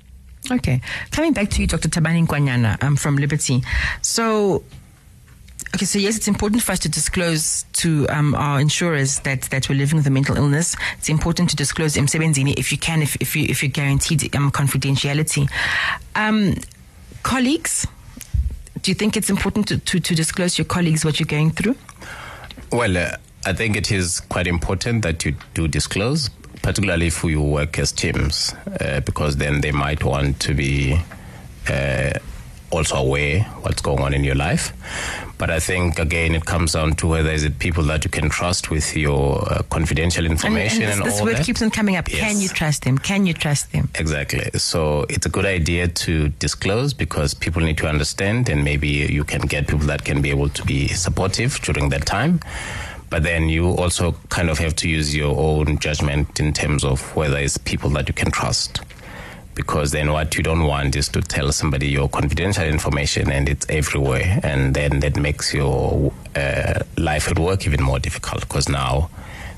[0.51, 0.81] Okay.
[1.11, 1.89] Coming back to you, Dr.
[1.89, 3.63] Thabani Nkwanyana um, from Liberty.
[4.01, 4.63] So
[5.75, 9.69] Okay, so yes, it's important for us to disclose to um, our insurers that, that
[9.69, 10.75] we're living with a mental illness.
[10.97, 14.51] It's important to disclose emsebenzini if you can, if, if, you, if you're guaranteed um,
[14.51, 15.49] confidentiality.
[16.15, 16.55] Um,
[17.21, 17.85] colleagues,
[18.81, 21.75] do you think it's important to, to, to, disclose your colleagues what you're going through?
[22.71, 26.29] Well, uh, I think it is quite important that you do disclose,
[26.63, 30.99] particularly if you work as teams, uh, because then they might want to be
[31.69, 32.13] uh,
[32.71, 34.73] also aware what's going on in your life.
[35.37, 38.29] But I think again, it comes down to whether is it people that you can
[38.29, 41.45] trust with your uh, confidential information and, and, this, and this all word that.
[41.45, 42.09] keeps on coming up.
[42.09, 42.19] Yes.
[42.19, 42.97] Can you trust them?
[42.97, 43.89] Can you trust them?
[43.95, 44.49] Exactly.
[44.59, 49.23] So it's a good idea to disclose because people need to understand, and maybe you
[49.23, 52.41] can get people that can be able to be supportive during that time.
[53.09, 57.15] But then you also kind of have to use your own judgment in terms of
[57.15, 58.81] whether it's people that you can trust
[59.55, 63.65] because then what you don't want is to tell somebody your confidential information and it's
[63.69, 64.39] everywhere.
[64.43, 69.09] And then that makes your uh, life at work even more difficult because now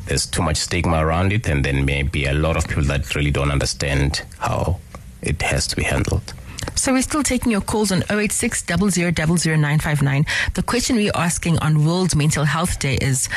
[0.07, 1.47] there's too much stigma around it.
[1.47, 4.79] And then maybe a lot of people that really don't understand how
[5.21, 6.33] it has to be handled
[6.75, 10.25] so we're still taking your calls on 086 00959.
[10.53, 13.29] The question we're asking on World Mental Health Day is,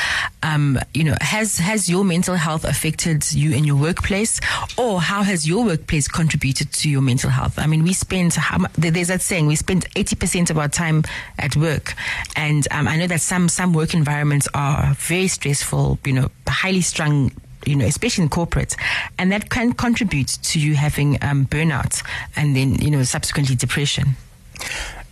[0.43, 4.39] um, you know, has has your mental health affected you in your workplace,
[4.77, 7.59] or how has your workplace contributed to your mental health?
[7.59, 8.37] I mean, we spend
[8.77, 11.03] there's that saying we spend 80% of our time
[11.37, 11.93] at work,
[12.35, 16.81] and um, I know that some some work environments are very stressful, you know, highly
[16.81, 17.31] strung
[17.65, 18.75] you know, especially in corporate,
[19.17, 22.03] and that can contribute to you having um, burnout
[22.35, 24.15] and then, you know, subsequently depression.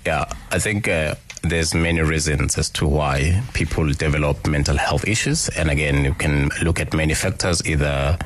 [0.06, 5.50] Yeah, I think uh, there's many reasons as to why people develop mental health issues,
[5.50, 8.18] and again, you can look at many factors, either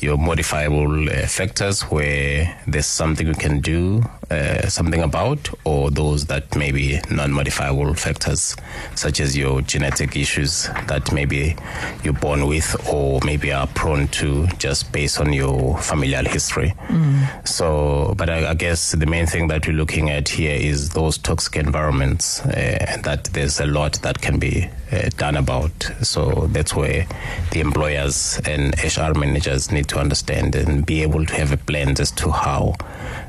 [0.00, 6.26] your modifiable uh, factors where there's something you can do uh, something about, or those
[6.26, 8.56] that may be non-modifiable factors,
[8.94, 11.56] such as your genetic issues that maybe
[12.02, 16.74] you're born with, or maybe are prone to just based on your familial history.
[16.88, 17.46] Mm.
[17.46, 21.18] So, but I, I, guess the main thing that we're looking at here is those
[21.18, 25.90] toxic environments uh, that there's a lot that can be uh, done about.
[26.02, 27.06] So that's where
[27.50, 31.94] the employers and HR managers need to understand and be able to have a plan
[32.00, 32.74] as to how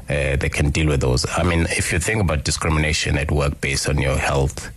[0.09, 1.25] uh, they can deal with those.
[1.37, 4.71] I mean, if you think about discrimination at work based on your health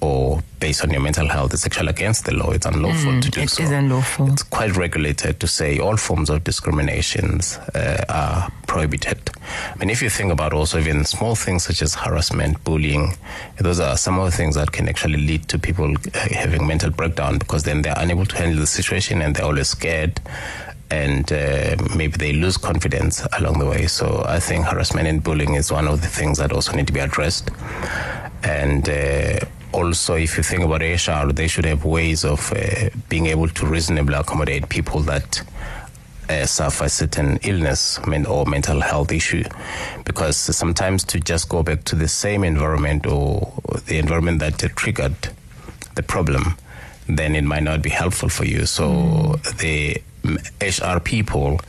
[0.00, 2.50] or based on your mental health, it's actually against the law.
[2.50, 3.62] It's unlawful mm, to do it so.
[3.62, 4.32] It is unlawful.
[4.32, 9.18] It's quite regulated to say all forms of discriminations uh, are prohibited.
[9.74, 13.14] I mean, if you think about also even small things such as harassment, bullying,
[13.58, 16.90] those are some of the things that can actually lead to people uh, having mental
[16.90, 20.20] breakdown because then they're unable to handle the situation and they're always scared
[20.90, 23.86] and uh, maybe they lose confidence along the way.
[23.86, 26.92] So I think harassment and bullying is one of the things that also need to
[26.92, 27.50] be addressed.
[28.42, 29.38] And uh,
[29.72, 33.66] also, if you think about HR, they should have ways of uh, being able to
[33.66, 35.42] reasonably accommodate people that
[36.28, 39.44] uh, suffer certain illness or mental health issue,
[40.04, 43.52] because sometimes to just go back to the same environment or
[43.86, 45.16] the environment that triggered
[45.96, 46.56] the problem,
[47.08, 48.66] then it might not be helpful for you.
[48.66, 49.58] So mm.
[49.58, 50.02] the
[50.60, 51.60] HR people,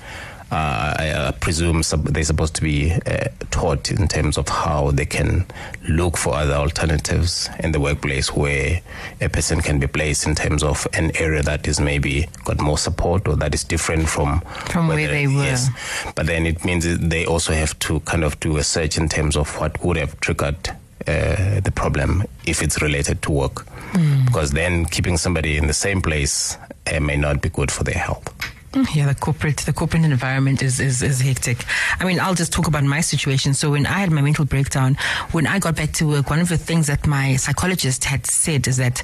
[0.52, 5.06] uh, I uh, presume they're supposed to be uh, taught in terms of how they
[5.06, 5.46] can
[5.88, 8.82] look for other alternatives in the workplace where
[9.22, 12.78] a person can be placed in terms of an area that is maybe got more
[12.78, 15.44] support or that is different from from where they were.
[15.44, 15.70] Yes,
[16.16, 19.38] but then it means they also have to kind of do a search in terms
[19.38, 20.70] of what would have triggered
[21.08, 24.26] uh, the problem if it's related to work, mm.
[24.26, 26.58] because then keeping somebody in the same place
[26.92, 28.28] uh, may not be good for their health.
[28.74, 31.66] Mm, yeah, the corporate the corporate environment is, is is hectic.
[32.00, 33.54] I mean, I'll just talk about my situation.
[33.54, 34.98] So when I had my mental breakdown,
[35.32, 38.68] when I got back to work, one of the things that my psychologist had said
[38.68, 39.02] is that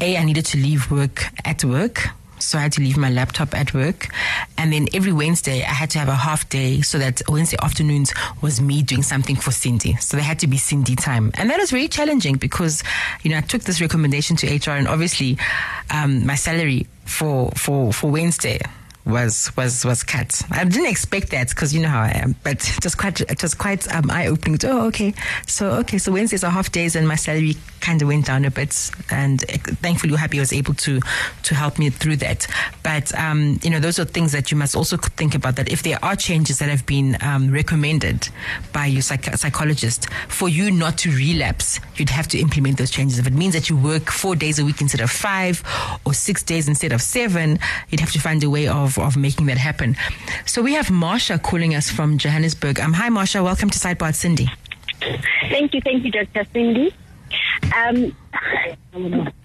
[0.00, 3.54] a I needed to leave work at work so I had to leave my laptop
[3.54, 4.08] at work.
[4.58, 8.12] And then every Wednesday, I had to have a half day so that Wednesday afternoons
[8.42, 10.00] was me doing something for Sindi.
[10.00, 11.30] So there had to be Sindi time.
[11.34, 12.82] And that was very challenging because,
[13.22, 15.38] you know, I took this recommendation to HR and obviously
[15.90, 18.60] um, my salary for, for, for Wednesday
[19.06, 20.42] was was was cut.
[20.50, 23.42] I didn't expect that because you know how I am, but it was quite it
[23.42, 24.58] was quite um, eye opening.
[24.64, 25.14] Oh, okay,
[25.46, 28.50] so okay, so Wednesdays are half days, and my salary kind of went down a
[28.50, 31.00] bit, and uh, thankfully Happy was able to
[31.44, 32.46] to help me through that.
[32.82, 35.56] But um, you know, those are things that you must also think about.
[35.56, 38.28] That if there are changes that have been um, recommended
[38.72, 43.20] by your psych- psychologist for you not to relapse, you'd have to implement those changes.
[43.20, 45.62] If it means that you work four days a week instead of five,
[46.04, 49.46] or six days instead of seven, you'd have to find a way of of, making
[49.46, 49.96] that happen.
[50.44, 52.80] So we have Marsha calling us from Johannesburg.
[52.80, 53.42] Um, hi, Marsha.
[53.42, 54.48] Welcome to Sidebar Sindi.
[55.50, 55.80] Thank you.
[55.82, 56.44] Thank you, Dr.
[56.54, 56.92] Sindi.
[57.76, 58.16] Um,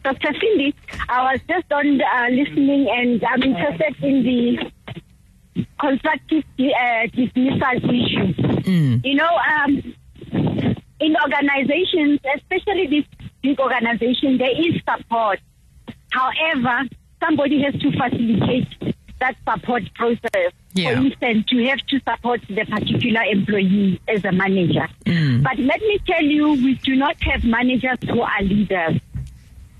[0.03, 0.33] Dr.
[0.33, 0.73] Sindi,
[1.09, 4.71] I was just on uh, listening and I'm interested in the
[5.79, 8.33] constructive uh, dismissal issue.
[8.63, 9.05] Mm.
[9.05, 9.95] You know, um,
[10.99, 13.05] in organizations, especially this
[13.41, 15.39] big organization, there is support.
[16.11, 16.87] However,
[17.19, 18.90] somebody has to facilitate
[19.21, 20.51] that support process.
[20.73, 20.95] Yeah.
[20.95, 24.87] For instance, you have to support the particular employee as a manager.
[25.05, 25.43] Mm.
[25.43, 28.99] But let me tell you, we do not have managers who are leaders.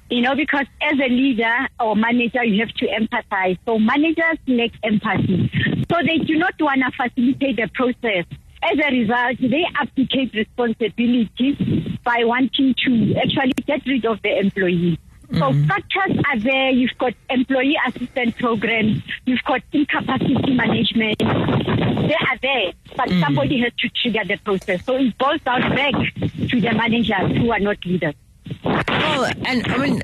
[0.09, 3.57] You know, because as a leader or manager, you have to empathize.
[3.65, 5.49] So managers lack empathy.
[5.89, 8.25] So they do not want to facilitate the process.
[8.63, 14.99] As a result, they abdicate responsibility by wanting to actually get rid of the employee.
[15.33, 15.63] So mm-hmm.
[15.63, 16.69] structures are there.
[16.71, 19.01] You've got employee assistance programs.
[19.25, 21.19] You've got incapacity management.
[21.19, 23.21] They are there, but mm.
[23.21, 24.83] somebody has to trigger the process.
[24.83, 28.15] So it boils down back to the managers who are not leaders.
[28.63, 30.03] Well, and I mean,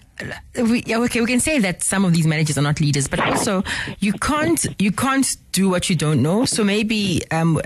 [0.55, 3.63] we, okay, we can say that some of these managers are not leaders, but also
[3.99, 6.45] you can't you can't do what you don't know.
[6.45, 7.59] So maybe um,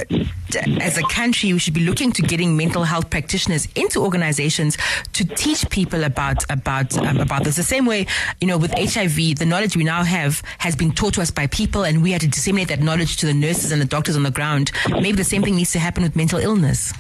[0.80, 4.78] as a country, we should be looking to getting mental health practitioners into organizations
[5.14, 7.56] to teach people about about um, about this.
[7.56, 8.08] The same way,
[8.40, 11.48] you know, with HIV, the knowledge we now have has been taught to us by
[11.48, 14.24] people, and we had to disseminate that knowledge to the nurses and the doctors on
[14.24, 14.72] the ground.
[14.90, 16.94] Maybe the same thing needs to happen with mental illness.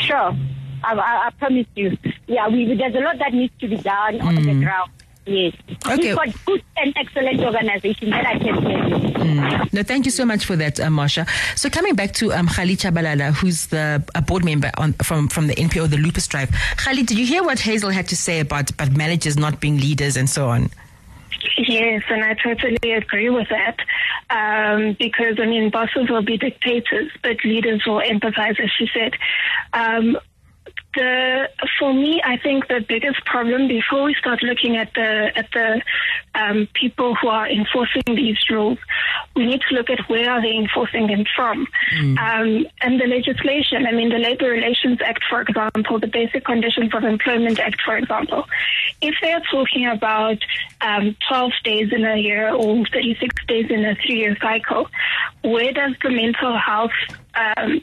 [0.00, 0.36] Sure.
[0.84, 1.96] I, I, I promise you.
[2.26, 4.24] Yeah, we, there's a lot that needs to be done mm.
[4.24, 4.62] on the mm.
[4.62, 4.90] ground.
[5.28, 5.54] Yes.
[5.86, 6.08] Okay.
[6.08, 9.14] We've got good and excellent organization that I can tell you.
[9.14, 9.72] Mm.
[9.74, 11.28] No, thank you so much for that, uh, Marsha.
[11.56, 15.46] So coming back to um, Kgali Thabalala, who's the a board member on, from, from
[15.46, 16.48] the NPO, the Lupus Drive.
[16.48, 20.16] Kgali, did you hear what Hazel had to say about, about managers not being leaders
[20.16, 20.70] and so on?
[21.58, 23.76] Yes, and I totally agree with that.
[24.30, 29.12] Um, because, I mean, bosses will be dictators, but leaders will empathize, as she said.
[29.72, 30.16] Um,
[30.94, 35.50] the for me, I think the biggest problem before we start looking at the at
[35.52, 35.82] the
[36.34, 38.78] um, people who are enforcing these rules,
[39.36, 42.18] we need to look at where are they enforcing them from, mm.
[42.18, 43.86] um, and the legislation.
[43.86, 47.96] I mean, the Labor Relations Act, for example, the Basic Conditions of Employment Act, for
[47.96, 48.44] example.
[49.00, 50.38] If they are talking about
[50.80, 54.88] um, 12 days in a year or 36 days in a three-year cycle,
[55.42, 56.92] where does the mental health
[57.34, 57.82] um,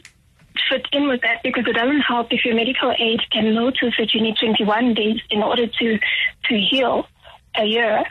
[0.69, 4.13] fit in with that because it doesn't help if your medical aid can notice that
[4.13, 5.99] you need 21 days in order to
[6.45, 7.07] to heal
[7.55, 8.03] a year.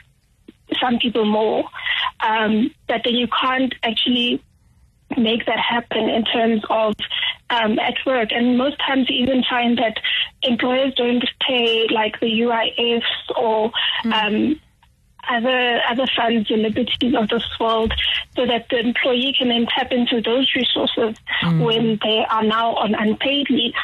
[0.80, 1.64] Some people more,
[2.26, 4.42] um, but then you can't actually
[5.16, 6.94] make that happen in terms of
[7.50, 8.30] um, at work.
[8.32, 9.98] And most times you even find that
[10.42, 13.70] employers don't pay like the UIFs or
[14.04, 14.12] mm.
[14.12, 14.60] um,
[15.30, 17.92] other other funds and liberties of this world
[18.36, 21.64] so that the employee can then tap into those resources mm.
[21.64, 23.74] when they are now on unpaid leave.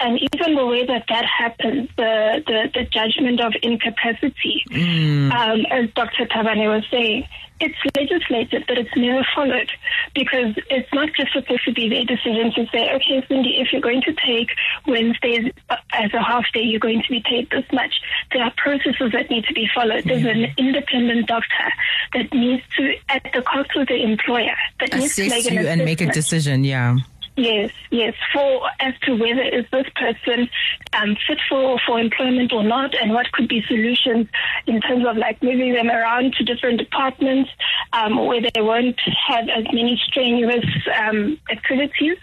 [0.00, 5.32] And even the way that that happens, the, the, the judgment of incapacity, mm.
[5.32, 6.26] um, as Dr.
[6.26, 7.26] Thabani was saying,
[7.60, 9.70] it's legislated, but it's never followed
[10.14, 13.80] because it's not just supposed to be their decision to say, okay, Sindi, if you're
[13.82, 14.50] going to take
[14.86, 15.52] Wednesdays
[15.92, 17.94] as a half day, you're going to be paid this much.
[18.32, 20.04] There are processes that need to be followed.
[20.04, 20.58] There's an mm-hmm.
[20.58, 21.72] independent doctor
[22.14, 25.68] that needs to, at the cost of the employer, that Assist needs to make you
[25.68, 26.62] and make a decision.
[26.62, 26.96] Yeah.
[27.38, 28.14] Yes, yes.
[28.32, 30.48] For as to whether is this person
[30.92, 34.26] um, fit for, for employment or not, and what could be solutions
[34.66, 37.48] in terms of like moving them around to different departments
[37.92, 40.66] um, where they won't have as many strenuous
[40.98, 42.18] um, activities.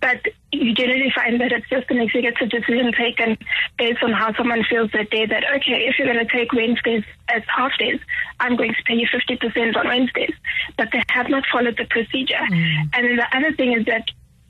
[0.00, 0.20] But
[0.52, 3.38] you generally find that it's just an executive decision taken
[3.78, 5.26] based on how someone feels that day.
[5.26, 7.98] That okay, if you're going to take Wednesdays as half days,
[8.38, 10.34] I'm going to pay you 50% on Wednesdays.
[10.78, 12.46] But they have not followed the procedure.
[12.48, 12.90] Mm.
[12.94, 14.08] And then the other thing is that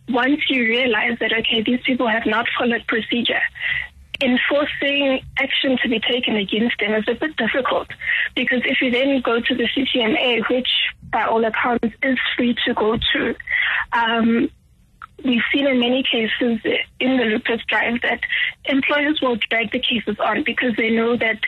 [0.09, 3.41] once you realize that, okay, these people have not followed procedure,
[4.21, 7.89] enforcing action to be taken against them is a bit difficult
[8.37, 10.69] because if you then go to the CCMA, which
[11.11, 13.35] by all accounts is free to go to,
[13.93, 14.49] um,
[15.25, 16.61] we've seen in many cases
[17.01, 18.21] in the lupus drive that
[18.67, 21.39] employers will drag the cases on because they know that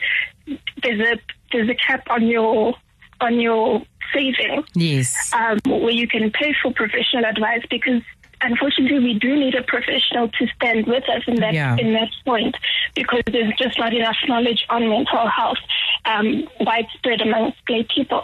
[0.83, 1.21] there's a
[1.53, 2.75] there's a cap on your
[3.21, 3.83] on your
[4.13, 4.65] saving.
[4.75, 5.33] Yes.
[5.33, 8.03] Um, where you can pay for professional advice because
[8.45, 11.77] unfortunately we do need a professional to stand with us in that Yeah.
[11.79, 12.57] in that point
[12.95, 15.59] because there's just not enough knowledge on mental health
[16.05, 18.23] um, widespread amongst lay people.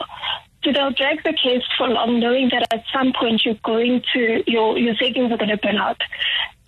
[0.62, 4.42] So they'll drag the case for long, knowing that at some point you're going to
[4.46, 6.00] your your savings are going to burn out.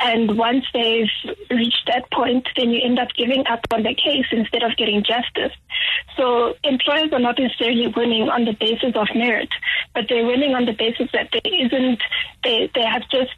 [0.01, 1.07] And once they've
[1.51, 5.05] reached that point, then you end up giving up on the case instead of getting
[5.05, 5.53] justice.
[6.17, 9.49] So employers are not necessarily winning on the basis of merit,
[9.95, 12.03] but they're winning on the basis that there isn't,
[12.43, 13.31] they, they have just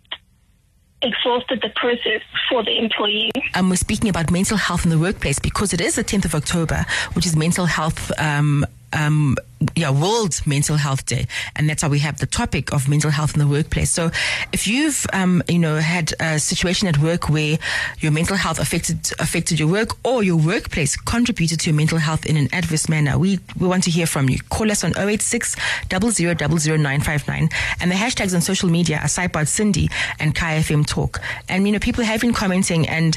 [1.02, 3.30] exhausted the process for the employee.
[3.54, 6.34] um, we're speaking about mental health in the workplace because it is the 10th of
[6.34, 8.64] October, which is mental health, um,
[8.94, 9.36] um,
[9.76, 11.26] yeah, World Mental Health Day,
[11.56, 13.90] and that's how we have the topic of mental health in the workplace.
[13.90, 14.10] So,
[14.52, 17.58] if you've, um, you know, had a situation at work where
[18.00, 22.26] your mental health affected affected your work, or your workplace contributed to your mental health
[22.26, 24.38] in an adverse manner, we we want to hear from you.
[24.50, 25.56] Call us on 086
[25.88, 27.48] 00959
[27.80, 31.20] and the hashtags on social media are Sidebar Sindi and Kaya FM Talk.
[31.48, 33.16] And you know, people have been commenting, and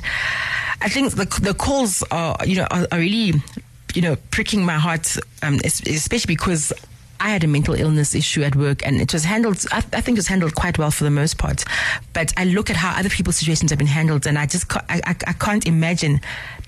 [0.81, 3.33] I think the the calls are you know are, are really
[3.93, 6.73] you know pricking my heart, um, especially because.
[7.19, 10.09] I had a mental illness issue at work and it was handled, I, I think
[10.09, 11.65] it was handled quite well for the most part.
[12.13, 14.85] But I look at how other people's situations have been handled and I just, ca-
[14.87, 16.21] I, I, I can't imagine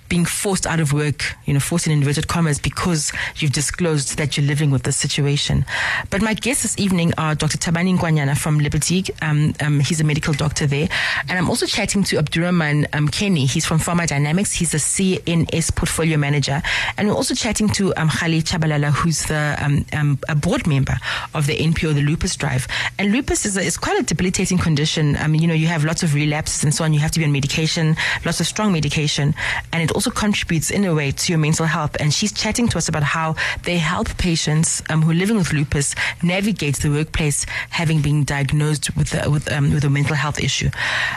[0.10, 4.36] being forced out of work, you know, forced in inverted commas because you've disclosed that
[4.36, 5.66] you're living with this situation.
[6.10, 7.58] But my guests this evening are Dr.
[7.58, 9.06] Thabani Nkwanyana from Liberty.
[9.22, 10.90] Um, um, he's a medical doctor there.
[11.28, 13.46] And I'm also chatting to Abdurahman um, Kenny.
[13.46, 14.54] He's from Pharma Dynamics.
[14.54, 16.62] He's the CNS portfolio manager.
[16.98, 20.98] And we're also chatting to um, Kgali Thabalala, who's the um, um, a board member
[21.34, 22.68] of the NPO, the Lupus Drive.
[22.98, 25.16] And lupus is, a, is quite a debilitating condition.
[25.18, 26.94] I mean, you know, you have lots of relapses and so on.
[26.94, 27.96] You have to be on medication,
[28.26, 29.36] lots of strong medication.
[29.72, 31.98] And it also contributes in a way to your mental health.
[32.00, 35.52] And she's chatting to us about how they help patients um, who are living with
[35.52, 35.94] lupus
[36.24, 40.70] navigate the workplace having been diagnosed with a, with, um, with a mental health issue.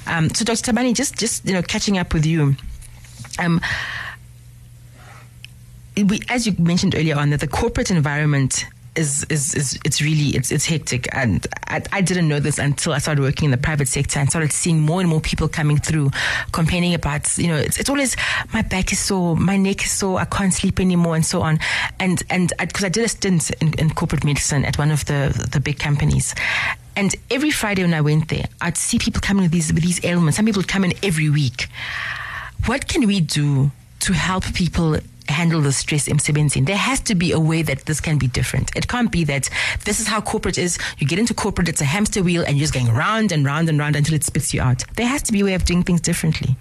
[0.09, 0.72] Um, so, Dr.
[0.72, 2.57] Thabani, just, just, you know, catching up with you.
[3.39, 3.61] Um,
[5.97, 10.36] we, as you mentioned earlier on, that the corporate environment is, is, is it's really
[10.36, 13.57] it's it's hectic, and I, I didn't know this until I started working in the
[13.57, 16.11] private sector and started seeing more and more people coming through,
[16.53, 18.16] complaining about you know it's, it's always
[18.53, 21.59] my back is sore, my neck is sore, I can't sleep anymore, and so on,
[22.01, 25.49] and and because I, did a stint in, in corporate medicine at one of the
[25.51, 26.34] the big companies.
[26.95, 30.05] And every Friday when I went there, I'd see people coming with these with these
[30.05, 30.36] ailments.
[30.36, 31.68] Some people would come in every week.
[32.66, 33.70] What can we do
[34.01, 34.99] to help people
[35.33, 36.18] handle the stress in
[36.64, 38.70] There has to be a way that this can be different.
[38.76, 39.51] It can't be that
[39.85, 40.78] this is how corporate is.
[40.99, 43.68] You get into corporate, it's a hamster wheel, and you're just going round and round
[43.68, 44.85] and round until it spits you out.
[44.97, 46.57] There has to be a way of doing things differently.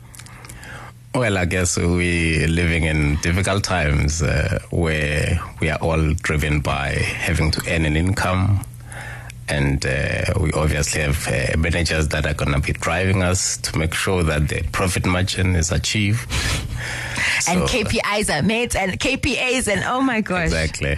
[1.13, 6.91] Well, I guess we're living in difficult times uh, where we are all driven by
[6.91, 8.65] having to earn an income.
[9.51, 13.77] And uh, we obviously have uh, managers that are going to be driving us to
[13.77, 16.21] make sure that the profit margin is achieved.
[17.49, 20.45] and KPIs are met, and KPAs, and oh my gosh.
[20.45, 20.97] Exactly.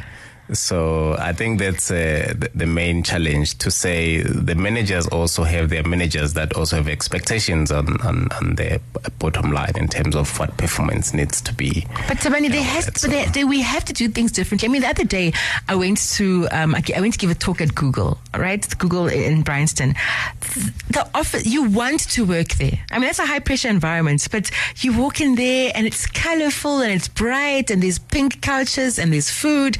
[0.51, 5.69] So I think that's uh, the, the main challenge to say the managers also have
[5.69, 8.79] their managers that also have expectations on, on, on their
[9.19, 11.87] bottom line in terms of what performance needs to be.
[12.07, 13.49] But Thabani, Yeah, has, but there, all.
[13.49, 14.67] we have to do things differently.
[14.67, 15.31] I mean, the other day
[15.69, 18.67] I went to, um, I I went to give a talk at Google, right?
[18.77, 19.95] Google in Bryanston.
[20.89, 22.79] The office, you want to work there.
[22.91, 26.81] I mean, that's a high pressure environment, but you walk in there and it's colorful
[26.81, 29.77] and it's bright and there's pink couches and there's food.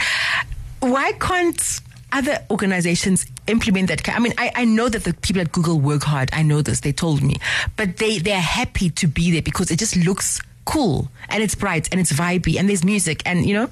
[0.84, 1.80] Why can't
[2.12, 4.08] other organizations implement that?
[4.10, 6.30] I mean, I, I know that the people at Google work hard.
[6.34, 6.82] I know this.
[6.82, 7.38] They told me,
[7.78, 11.88] but they they're happy to be there because it just looks cool and it's bright
[11.92, 13.70] and it's vibey and there's music and you know.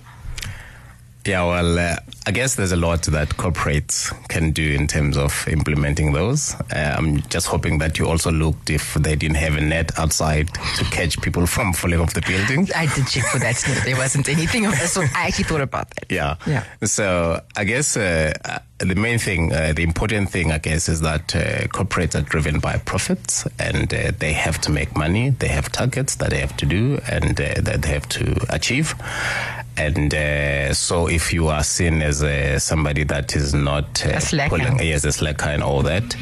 [1.25, 1.95] Yeah, well, uh,
[2.25, 6.55] I guess there's a lot that corporates can do in terms of implementing those.
[6.73, 10.47] Uh, I'm just hoping that you also looked if they didn't have a net outside
[10.77, 12.67] to catch people from falling off the building.
[12.75, 13.63] I did check for that.
[13.67, 14.97] No, there wasn't anything of this.
[14.97, 16.05] I actually thought about that.
[16.11, 16.37] Yeah.
[16.47, 16.63] Yeah.
[16.83, 21.01] So I guess uh, uh, the main thing, uh, the important thing, I guess, is
[21.01, 25.29] that uh, corporates are driven by profits and uh, they have to make money.
[25.29, 28.95] They have targets that they have to do and uh, that they have to achieve.
[29.81, 34.21] And uh, so, if you are seen as uh, somebody that is not uh, A
[34.21, 34.57] slacker.
[34.57, 36.15] pulling, yes, a slacker and all that,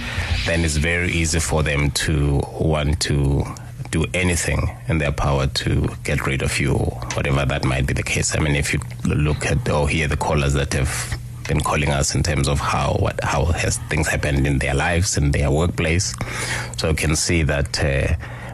[0.46, 3.44] then it's very easy for them to want to
[3.92, 6.74] do anything in their power to get rid of you,
[7.16, 8.34] whatever that might be the case.
[8.34, 12.16] I mean, if you look at or hear the callers that have been calling us
[12.16, 16.16] in terms of how what how has things happened in their lives in their workplace,
[16.78, 17.78] so you can see that.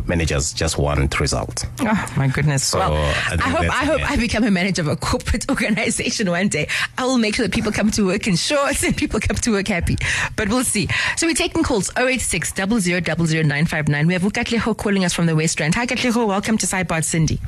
[0.07, 1.65] Managers just want result.
[1.79, 2.63] Oh my goodness!
[2.63, 6.29] So, well, I I, hope I hope I become a manager of a corporate organization
[6.29, 6.67] one day.
[6.97, 9.51] I will make sure that people come to work in shorts and people come to
[9.51, 9.97] work happy.
[10.35, 10.87] But we'll see.
[11.17, 15.75] So we're taking calls 086 959 We have Ukatleho calling us from the West Rand.
[15.75, 17.39] Hi Katleho, welcome to Sidebar Sindi.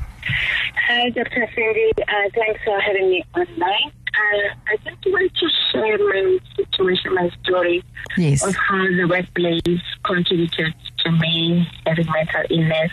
[0.88, 1.46] Hi, Dr.
[1.56, 1.90] Sindi.
[2.00, 3.92] Uh, thanks for having me online.
[4.18, 7.84] Uh, I just want to share my situation, my story
[8.16, 8.44] Yes.
[8.44, 12.90] of how the workplace contributed to me having mental illness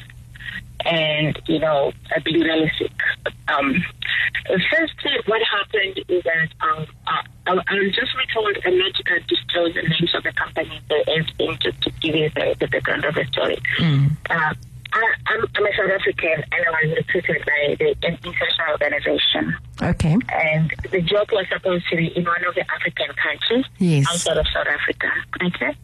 [0.86, 2.92] and, you know, uh, being really sick.
[3.48, 3.84] Um,
[4.46, 8.26] firstly, what happened is that um, uh, I, I just be
[8.66, 12.30] I'm not uh, disclose the names of the company, the anything, just to give you
[12.30, 13.58] the, the background of the story.
[14.30, 14.54] Uh,
[14.96, 19.58] I, I'm, I'm a South African and I was recruited by the an international organization.
[19.82, 20.16] Okay.
[20.32, 24.08] And the job was supposed to be in one of the African countries Yes.
[24.10, 25.10] outside of South Africa.
[25.44, 25.76] Okay?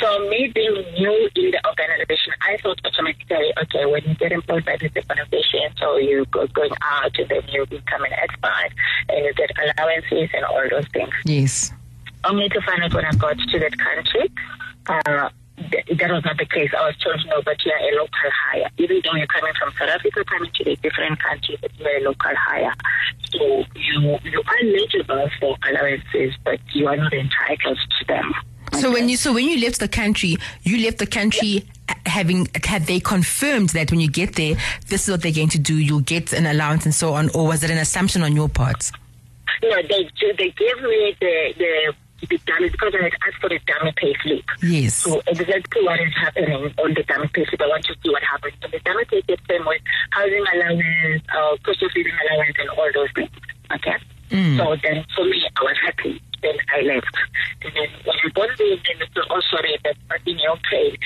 [0.00, 4.64] So me being new in the organization, I thought automatically, okay, when you get employed
[4.64, 8.70] by this organization, so you go going out and then you become an expert
[9.08, 11.72] and you get allowances and all those things Yes.
[12.24, 14.30] only to find out when I got to that country,
[14.88, 15.28] uh,
[15.70, 16.70] th- that was not the case.
[16.76, 18.68] I was told, no, but you're a local hire.
[18.78, 22.00] Even though you're coming from South Africa, coming to a different country, but you're a
[22.00, 22.74] local hire.
[23.30, 28.32] So you, you are eligible for allowances, but you are not entitled to them.
[28.74, 32.48] So when you so when you left the country, you left the country uh, having
[32.64, 34.56] had they confirmed that when you get there,
[34.88, 35.74] this is what they're going to do.
[35.74, 38.90] You'll get an allowance and so on, or was it an assumption on your part?
[39.62, 41.94] No, they they gave me the the
[42.26, 44.44] the dummy because I had asked for the dummy pay slip.
[44.62, 44.94] Yes.
[44.94, 47.60] So exactly what is happening on the dummy pay slip.
[47.62, 48.54] I want to see what happens.
[48.62, 52.70] So the dummy pay slip came with housing allowance, uh, cost of living allowance, and
[52.70, 53.30] all those things.
[53.74, 53.96] Okay.
[54.58, 56.22] So then for me, I was happy.
[56.42, 57.16] Then I left.
[57.62, 60.56] And then when I got there, then they said, oh, sorry, but but in your
[60.70, 60.96] case,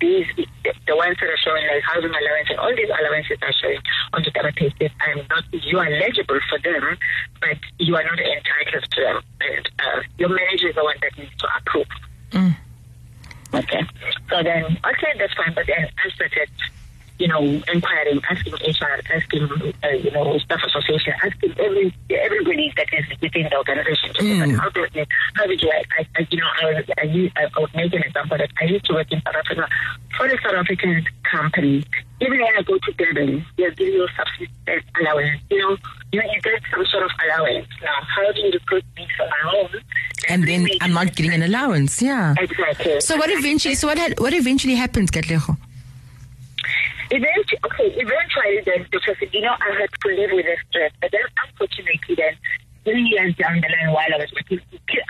[0.00, 0.46] these, the,
[0.86, 3.80] the ones that are showing like housing allowance and all these allowances are showing
[4.14, 4.92] on the pay slip.
[5.00, 6.96] I'm not, you are eligible for them,
[7.40, 9.20] but you are not entitled to them.
[9.40, 11.86] And uh, your manager is the one that needs to approve.
[13.52, 13.82] Okay.
[14.30, 15.52] So then, okay, that's fine.
[15.54, 16.48] But then I started,
[17.20, 17.42] you know,
[17.72, 19.44] inquiring, asking HR, asking,
[19.84, 24.10] uh, you know, staff association, asking every everybody that is within the organization.
[24.14, 24.58] Mm.
[24.58, 24.86] how, do,
[25.34, 28.02] how did you, I, I, you know, I, was, I, I, I would make an
[28.02, 29.68] example that I used to work in South Africa
[30.16, 31.84] for a South African company.
[32.22, 35.40] Even when I go to Durban, they'll give you a subsistence allowance.
[35.50, 35.76] You know,
[36.12, 37.68] you, you get some sort of allowance.
[37.82, 39.82] Now, how do you recruit me for my own?
[40.26, 42.00] And then I'm not getting an allowance.
[42.00, 42.34] Yeah.
[42.38, 43.00] Exactly.
[43.02, 43.74] So what eventually?
[43.74, 45.58] So what had, what eventually happened, Katleho?
[47.10, 50.92] Eventually, okay, eventually then, because, you know, I had to live with the stress.
[51.00, 52.34] But then, unfortunately, then,
[52.84, 54.60] three years down the line while I was working,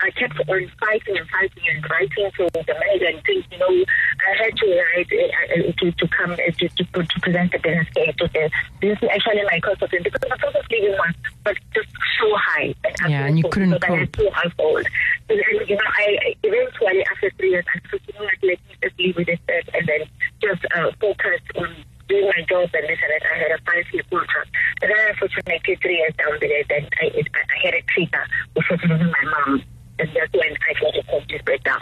[0.01, 3.71] I kept on fighting and fighting and writing to the manager and things, you know,
[3.71, 7.59] I had to write uh, uh, to, to come uh, to, to, to present the
[7.59, 10.65] business case to the, this is actually my cost of living, because the cost of
[10.69, 11.89] living was, but just
[12.19, 12.75] so high.
[12.83, 14.25] And Yeah, and you couldn't so that I had cope.
[14.25, 14.87] two households.
[15.29, 18.59] And, and, you know, I eventually, after three years, I thought, you know what, let
[18.67, 19.39] me just leave with this
[19.73, 20.01] and then
[20.41, 21.75] just uh, focus on
[22.11, 23.23] doing my job and this and that.
[23.23, 24.51] I had a five-year contract.
[24.83, 28.67] And then unfortunately, three years down the line, then I, I had a trigger, which
[28.69, 29.63] was losing my mom.
[29.99, 31.81] And that's when I got a complete breakdown.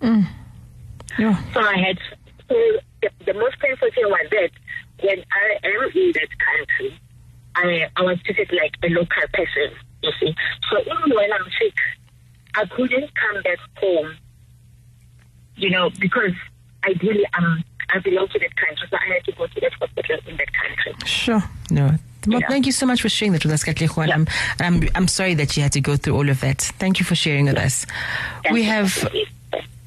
[0.00, 0.26] Mm.
[1.18, 1.36] Yeah.
[1.52, 1.98] So I had,
[2.48, 2.54] so
[3.02, 4.50] the, the most painful thing was that
[5.02, 7.00] when I am in that country,
[7.56, 10.34] I, I was treated like a local person, you see.
[10.70, 11.74] So even when I'm sick,
[12.54, 14.16] I couldn't come back home,
[15.56, 16.34] you know, because
[16.84, 20.18] ideally I'm, I belong to that country, so I had to go to that hospital
[20.26, 20.94] in that country.
[21.06, 21.42] Sure.
[21.70, 21.90] No.
[22.26, 22.48] Well, Yeah.
[22.48, 24.02] thank you so much for sharing that with us, Katleho.
[24.04, 24.26] And I'm,
[24.60, 26.62] I'm, I'm sorry that you had to go through all of that.
[26.78, 27.84] Thank you for sharing with us.
[28.50, 29.06] We have,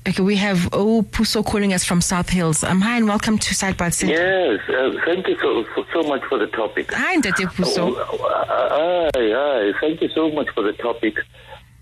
[0.07, 2.63] okay, we have Oh Puso calling us from South Hills.
[2.63, 4.09] Um, hi and welcome to Sidebar Sindi.
[4.13, 6.91] Yes, uh, thank you so, so so much for the topic.
[6.93, 7.97] Hi, Ndate Puso.
[7.97, 11.15] Uh, aye, aye, thank you so much for the topic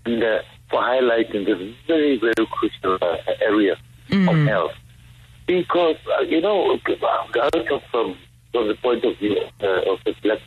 [0.06, 0.38] and uh,
[0.70, 3.76] for highlighting this very, very crucial uh, area
[4.10, 4.72] of health.
[5.46, 8.16] Because, uh, you know, talk from,
[8.52, 10.40] from the point of view uh, of the black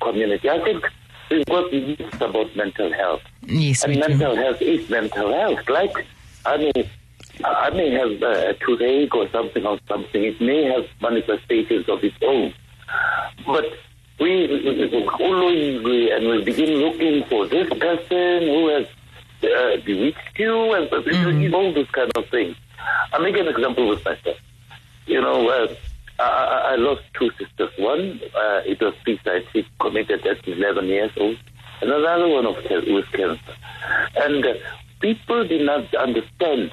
[0.00, 0.50] community.
[0.50, 0.84] I think
[1.30, 3.22] we've got news about mental health.
[3.42, 4.08] Yes, And we do.
[4.08, 5.68] mental health is mental health.
[5.68, 6.06] Like,
[6.44, 6.72] I mean,
[7.44, 10.22] I may have uh, a toothache or something or something.
[10.24, 12.52] It may have manifestations of its own.
[13.46, 13.64] But
[14.18, 14.46] we,
[15.84, 18.86] we and we begin looking for this person who has
[19.44, 22.56] uh, bewitched you and all those kind of things.
[23.12, 24.36] I'll make an example with myself.
[25.06, 25.74] You know, uh,
[26.18, 27.70] I, I I lost two sisters.
[27.78, 29.44] One, uh, it was suicide.
[29.52, 31.38] She committed at 11 years old.
[31.80, 33.56] And another one of with cancer.
[34.16, 34.54] And uh,
[35.00, 36.72] people did not understand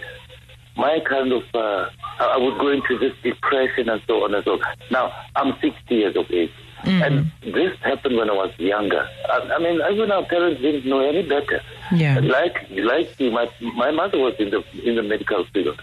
[0.76, 1.90] my kind of, uh,
[2.20, 4.60] I would go into this depression and so on and so on.
[4.90, 6.52] Now, I'm 60 years of age.
[6.84, 7.06] Mm.
[7.06, 9.08] And this happened when I was younger.
[9.30, 11.62] I, I mean, even our parents didn't know any better.
[11.94, 12.20] Yeah.
[12.20, 15.82] Like, like my, my mother was in the, in the medical field.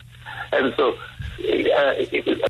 [0.52, 1.94] And so, uh,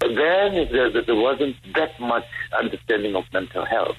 [0.01, 2.27] then there, there wasn't that much
[2.59, 3.97] understanding of mental health.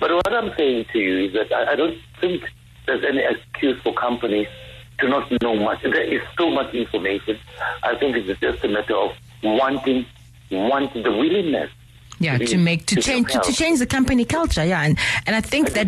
[0.00, 2.42] But what I'm saying to you is that I, I don't think
[2.86, 4.48] there's any excuse for companies
[4.98, 5.82] to not know much.
[5.82, 7.38] There is so much information.
[7.82, 10.06] I think it's just a matter of wanting,
[10.50, 11.70] wanting the willingness.
[12.20, 14.64] Yeah, to make to change to, to change the company culture.
[14.64, 15.86] Yeah, and and I think that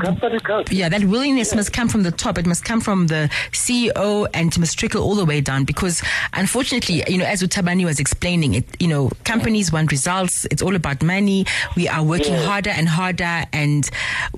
[0.70, 2.38] yeah that willingness must come from the top.
[2.38, 5.64] It must come from the CEO and it must trickle all the way down.
[5.64, 6.02] Because
[6.34, 10.46] unfortunately, you know, as Utabani was explaining, it you know companies want results.
[10.50, 11.46] It's all about money.
[11.76, 12.44] We are working Yeah.
[12.46, 13.88] harder and harder, and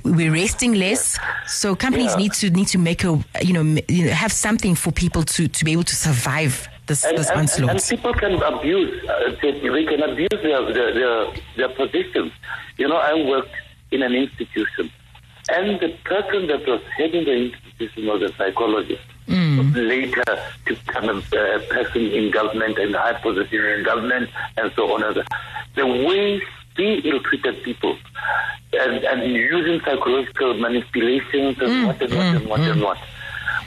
[0.04, 1.18] we're resting less.
[1.46, 2.16] So companies Yeah.
[2.22, 5.22] need to need to make a you know, m- you know have something for people
[5.24, 7.70] to to be able to survive this And, this and, onslaught.
[7.70, 11.26] and people can abuse, uh, they, can abuse their, their, their,
[11.56, 12.32] their positions.
[12.76, 13.54] You know, I worked
[13.90, 14.90] in an institution,
[15.48, 19.02] and the person that was heading the institution was a psychologist.
[19.74, 20.24] Later,
[20.66, 25.02] to become a uh, person in government and high position in government, and so on.
[25.04, 25.22] And so-
[25.74, 26.42] the way
[26.76, 27.96] he ill-treated people,
[28.72, 32.98] and, and using psychological manipulations and what and what and what and what.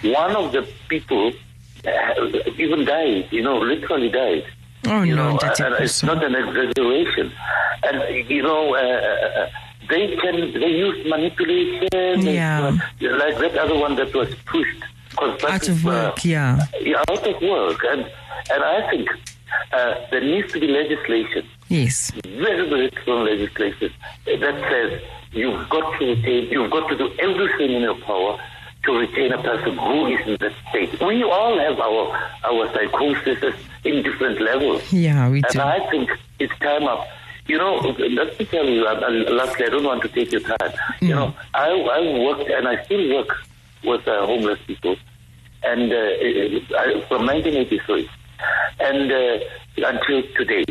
[0.03, 1.32] One of the people
[2.58, 4.46] even died, you know, literally died.
[4.88, 7.32] Oh, you no, know, and it's not an exaggeration.
[7.84, 9.50] And you know, uh, uh,
[9.90, 11.88] they can they use manipulation.
[12.22, 12.68] Yeah.
[12.68, 14.84] and, uh, like that other one that was pushed.
[15.18, 16.66] Out of work, uh, yeah.
[16.82, 18.02] yeah, out of work, and
[18.52, 19.10] and I think
[19.72, 22.12] uh, there needs to be legislation Yes.
[22.26, 23.92] very, very strong legislation
[24.26, 28.40] that says you've got to retain, you've got to do everything in your power
[28.86, 31.00] to retain a person who is in that state.
[31.02, 32.04] We all have our
[32.44, 34.92] our psychosis in different levels.
[34.94, 35.62] Yeah, we And do.
[35.62, 36.10] I think
[36.40, 37.08] it's time up.
[37.48, 40.74] You know, let me tell you, uh, lastly, I don't want to take your time.
[41.00, 43.38] You know, I, I worked and I still work
[43.84, 44.96] with uh, homeless people
[45.64, 48.10] and uh, I, from 1983
[48.80, 50.66] and uh, until today.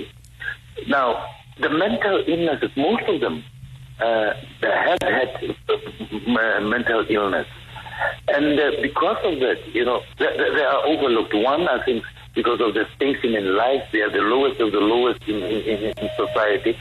[0.89, 1.27] Now,
[1.61, 3.45] the mental illnesses, most of them
[4.01, 5.31] uh, have had
[5.69, 7.47] uh, mental illness.
[8.29, 11.35] And uh, because of that, you know, they, they are overlooked.
[11.35, 14.81] One, I think, because of the station in life, they are the lowest of the
[14.81, 16.77] lowest in, in, in, society.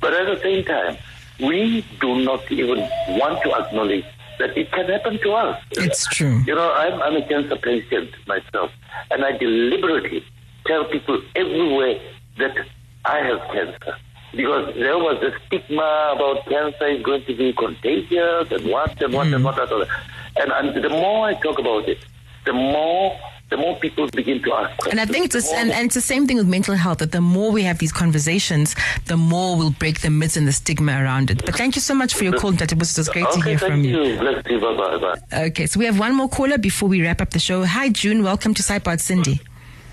[0.00, 0.96] But at the same time,
[1.40, 2.78] we do not even
[3.18, 4.04] want to acknowledge
[4.38, 5.62] that it can happen to us.
[5.72, 6.42] It's true.
[6.46, 8.70] You know, I'm, I'm a cancer patient myself,
[9.10, 10.24] and I deliberately
[10.66, 12.00] tell people everywhere
[12.38, 12.56] that
[13.04, 13.96] I have cancer.
[14.32, 19.14] Because there was a stigma about cancer is going to be contagious and what and
[19.14, 19.88] what and what and what.
[20.36, 21.98] And, and the more I talk about it,
[22.44, 23.18] the more
[23.50, 24.98] the more people begin to ask questions.
[24.98, 26.98] And I think it's The the, and, and it's the same thing with mental health.
[26.98, 28.74] That the more we have these conversations,
[29.06, 31.44] the more we'll break the myths and the stigma around it.
[31.44, 32.96] But thank you so much for your call, Tata Bus.
[32.96, 34.02] It was great to hear thank from you.
[34.02, 34.18] you.
[34.18, 34.60] Bless you.
[34.60, 34.98] Bye bye.
[35.30, 35.44] Bye.
[35.46, 37.64] Okay, so we have one more caller before we wrap up the show.
[37.64, 38.22] Hi, June.
[38.22, 39.40] Welcome to Sidebar Sindi.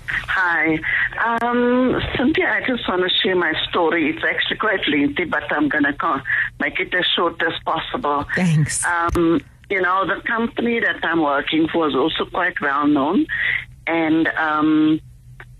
[0.08, 0.78] Hi.
[1.42, 4.10] Um, Cynthia, I just want to share my story.
[4.10, 6.22] It's actually quite lengthy, but I'm going to
[6.58, 8.26] make it as short as possible.
[8.34, 8.84] Thanks.
[8.84, 9.40] Um,
[9.72, 13.26] you know, the company that I'm working for is also quite well known.
[13.86, 15.00] And um,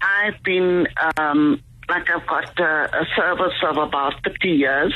[0.02, 0.86] I've been,
[1.16, 4.94] um, like, I've got a, a service of about 30 years.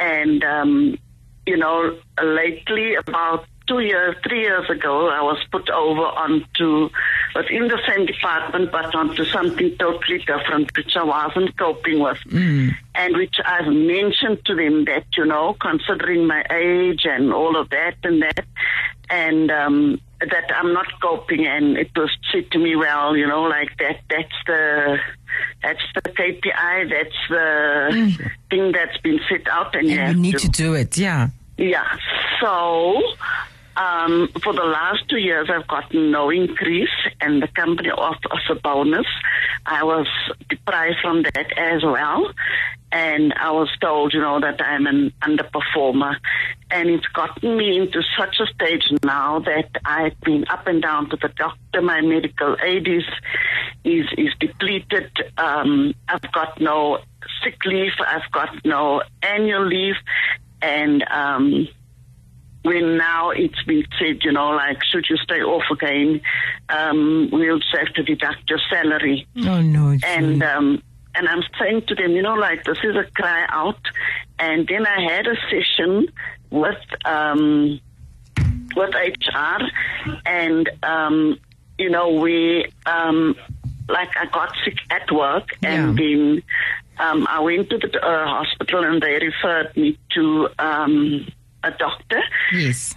[0.00, 0.98] And, um,
[1.46, 6.90] you know, lately, about two years, three years ago, I was put over onto,
[7.34, 12.18] within the same department, but onto something totally different, which I wasn't coping with.
[12.94, 17.70] And which I've mentioned to them that, you know, considering my age and all of
[17.70, 18.44] that and that,
[19.10, 23.42] and, um, that I'm not coping and it was said to me, well, you know,
[23.42, 24.98] like that, that's the,
[25.62, 30.22] that's the KPI, that's the thing that's been set out and, you And have you
[30.22, 30.96] need to do it.
[30.96, 31.28] Yeah.
[31.58, 31.98] yeah.
[32.40, 33.02] So,
[33.76, 36.88] um, for the last two years, I've gotten no increase,
[37.20, 39.06] and the company offered us a bonus.
[39.66, 40.06] I was
[40.48, 42.32] deprived from that as well,
[42.92, 46.16] and I was told, you know, that I'm an underperformer,
[46.70, 51.10] and it's gotten me into such a stage now that I've been up and down
[51.10, 51.82] to the doctor.
[51.82, 53.04] My medical aid is
[53.84, 55.10] is is depleted.
[55.36, 56.98] Um, I've got no
[57.42, 57.92] sick leave.
[57.98, 59.96] I've got no annual leave,
[60.62, 61.68] and um,
[62.64, 66.20] when now it's been said, you know, like, should you stay off again,
[66.70, 69.26] um, we'll just have to deduct your salary.
[69.38, 69.96] Oh no.
[70.02, 70.82] And, um,
[71.14, 73.80] and I'm saying to them, you know, like, this is a cry out.
[74.38, 76.08] And then I had a session
[76.50, 77.80] with, um,
[78.74, 79.62] with HR
[80.24, 81.38] and, um,
[81.78, 83.36] you know, we, um,
[83.88, 86.42] like I got sick at work, and then
[86.98, 91.26] um, I went to the uh, hospital, and they referred me to um,
[91.64, 92.20] a doctor.
[92.52, 92.94] Yes.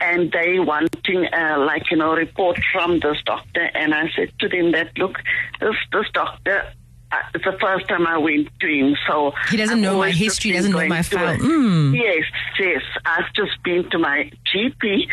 [0.00, 4.48] And they wanting uh, like you know report from this doctor, and I said to
[4.48, 5.16] them that look,
[5.60, 6.72] this this doctor.
[7.12, 10.10] Uh, it's the first time I went to him, so He doesn't I've know my
[10.10, 11.38] history, doesn't know my file.
[11.38, 11.94] Mm.
[11.94, 12.24] Yes,
[12.58, 12.82] yes.
[13.06, 15.06] I've just been to my GP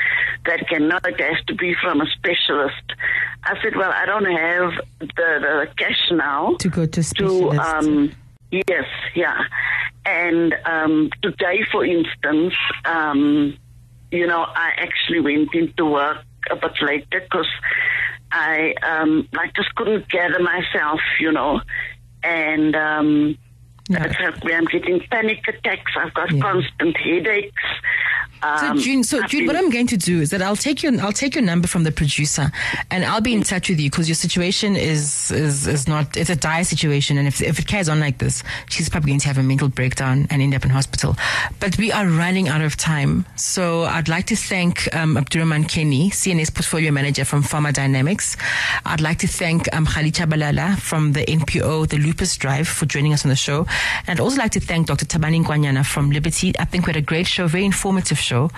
[0.47, 2.93] that cannot, it has to be from a specialist.
[3.43, 8.11] I said, well, I don't have the, the cash now To go to to, um,
[8.67, 8.85] yes,
[9.15, 9.39] yeah.
[10.05, 12.53] And um, today, for instance,
[12.85, 13.57] um,
[14.11, 17.47] you know, I actually went into work a bit later because
[18.31, 21.61] I, um, I just couldn't gather myself, you know,
[22.23, 23.37] and um,
[23.91, 24.53] helped me.
[24.53, 25.91] I'm getting panic attacks.
[25.97, 27.63] I've got constant headaches.
[28.59, 30.91] So Um, June, so June, what I'm going to do is that I'll take your
[31.01, 32.51] I'll take your number from the producer,
[32.91, 36.29] and I'll be in touch with you because your situation is is is not it's
[36.29, 39.27] a dire situation, and if if it carries on like this, she's probably going to
[39.27, 41.15] have a mental breakdown and end up in hospital.
[41.59, 46.09] But we are running out of time, so I'd like to thank um, Abdurahman Kenny,
[46.09, 48.35] CNS Portfolio Manager from Pharma Dynamics.
[48.85, 53.13] I'd like to thank um, Kgali Thabalala from the NPO, the Lupus Drive, for joining
[53.13, 53.65] us on the show,
[54.05, 55.05] and I'd also like to thank Dr.
[55.05, 56.51] Thabani Nkwanyana from Liberty.
[56.59, 58.49] I think we had a great show, very informative show,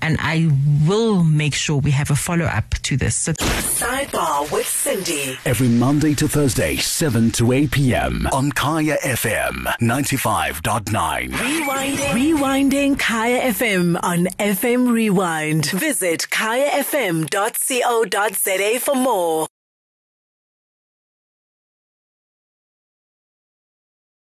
[0.00, 0.50] and I
[0.86, 3.16] will make sure we have a follow up to this.
[3.16, 5.36] So Sidebar with Sindi.
[5.44, 8.28] Every Monday to Thursday, 7 to 8 p.m.
[8.32, 11.30] on Kaya FM 95.9.
[11.30, 12.12] Rewinding.
[12.20, 15.66] Rewinding Kaya FM on FM Rewind.
[15.70, 17.30] Visit kayafm.co.za
[18.80, 19.46] for more.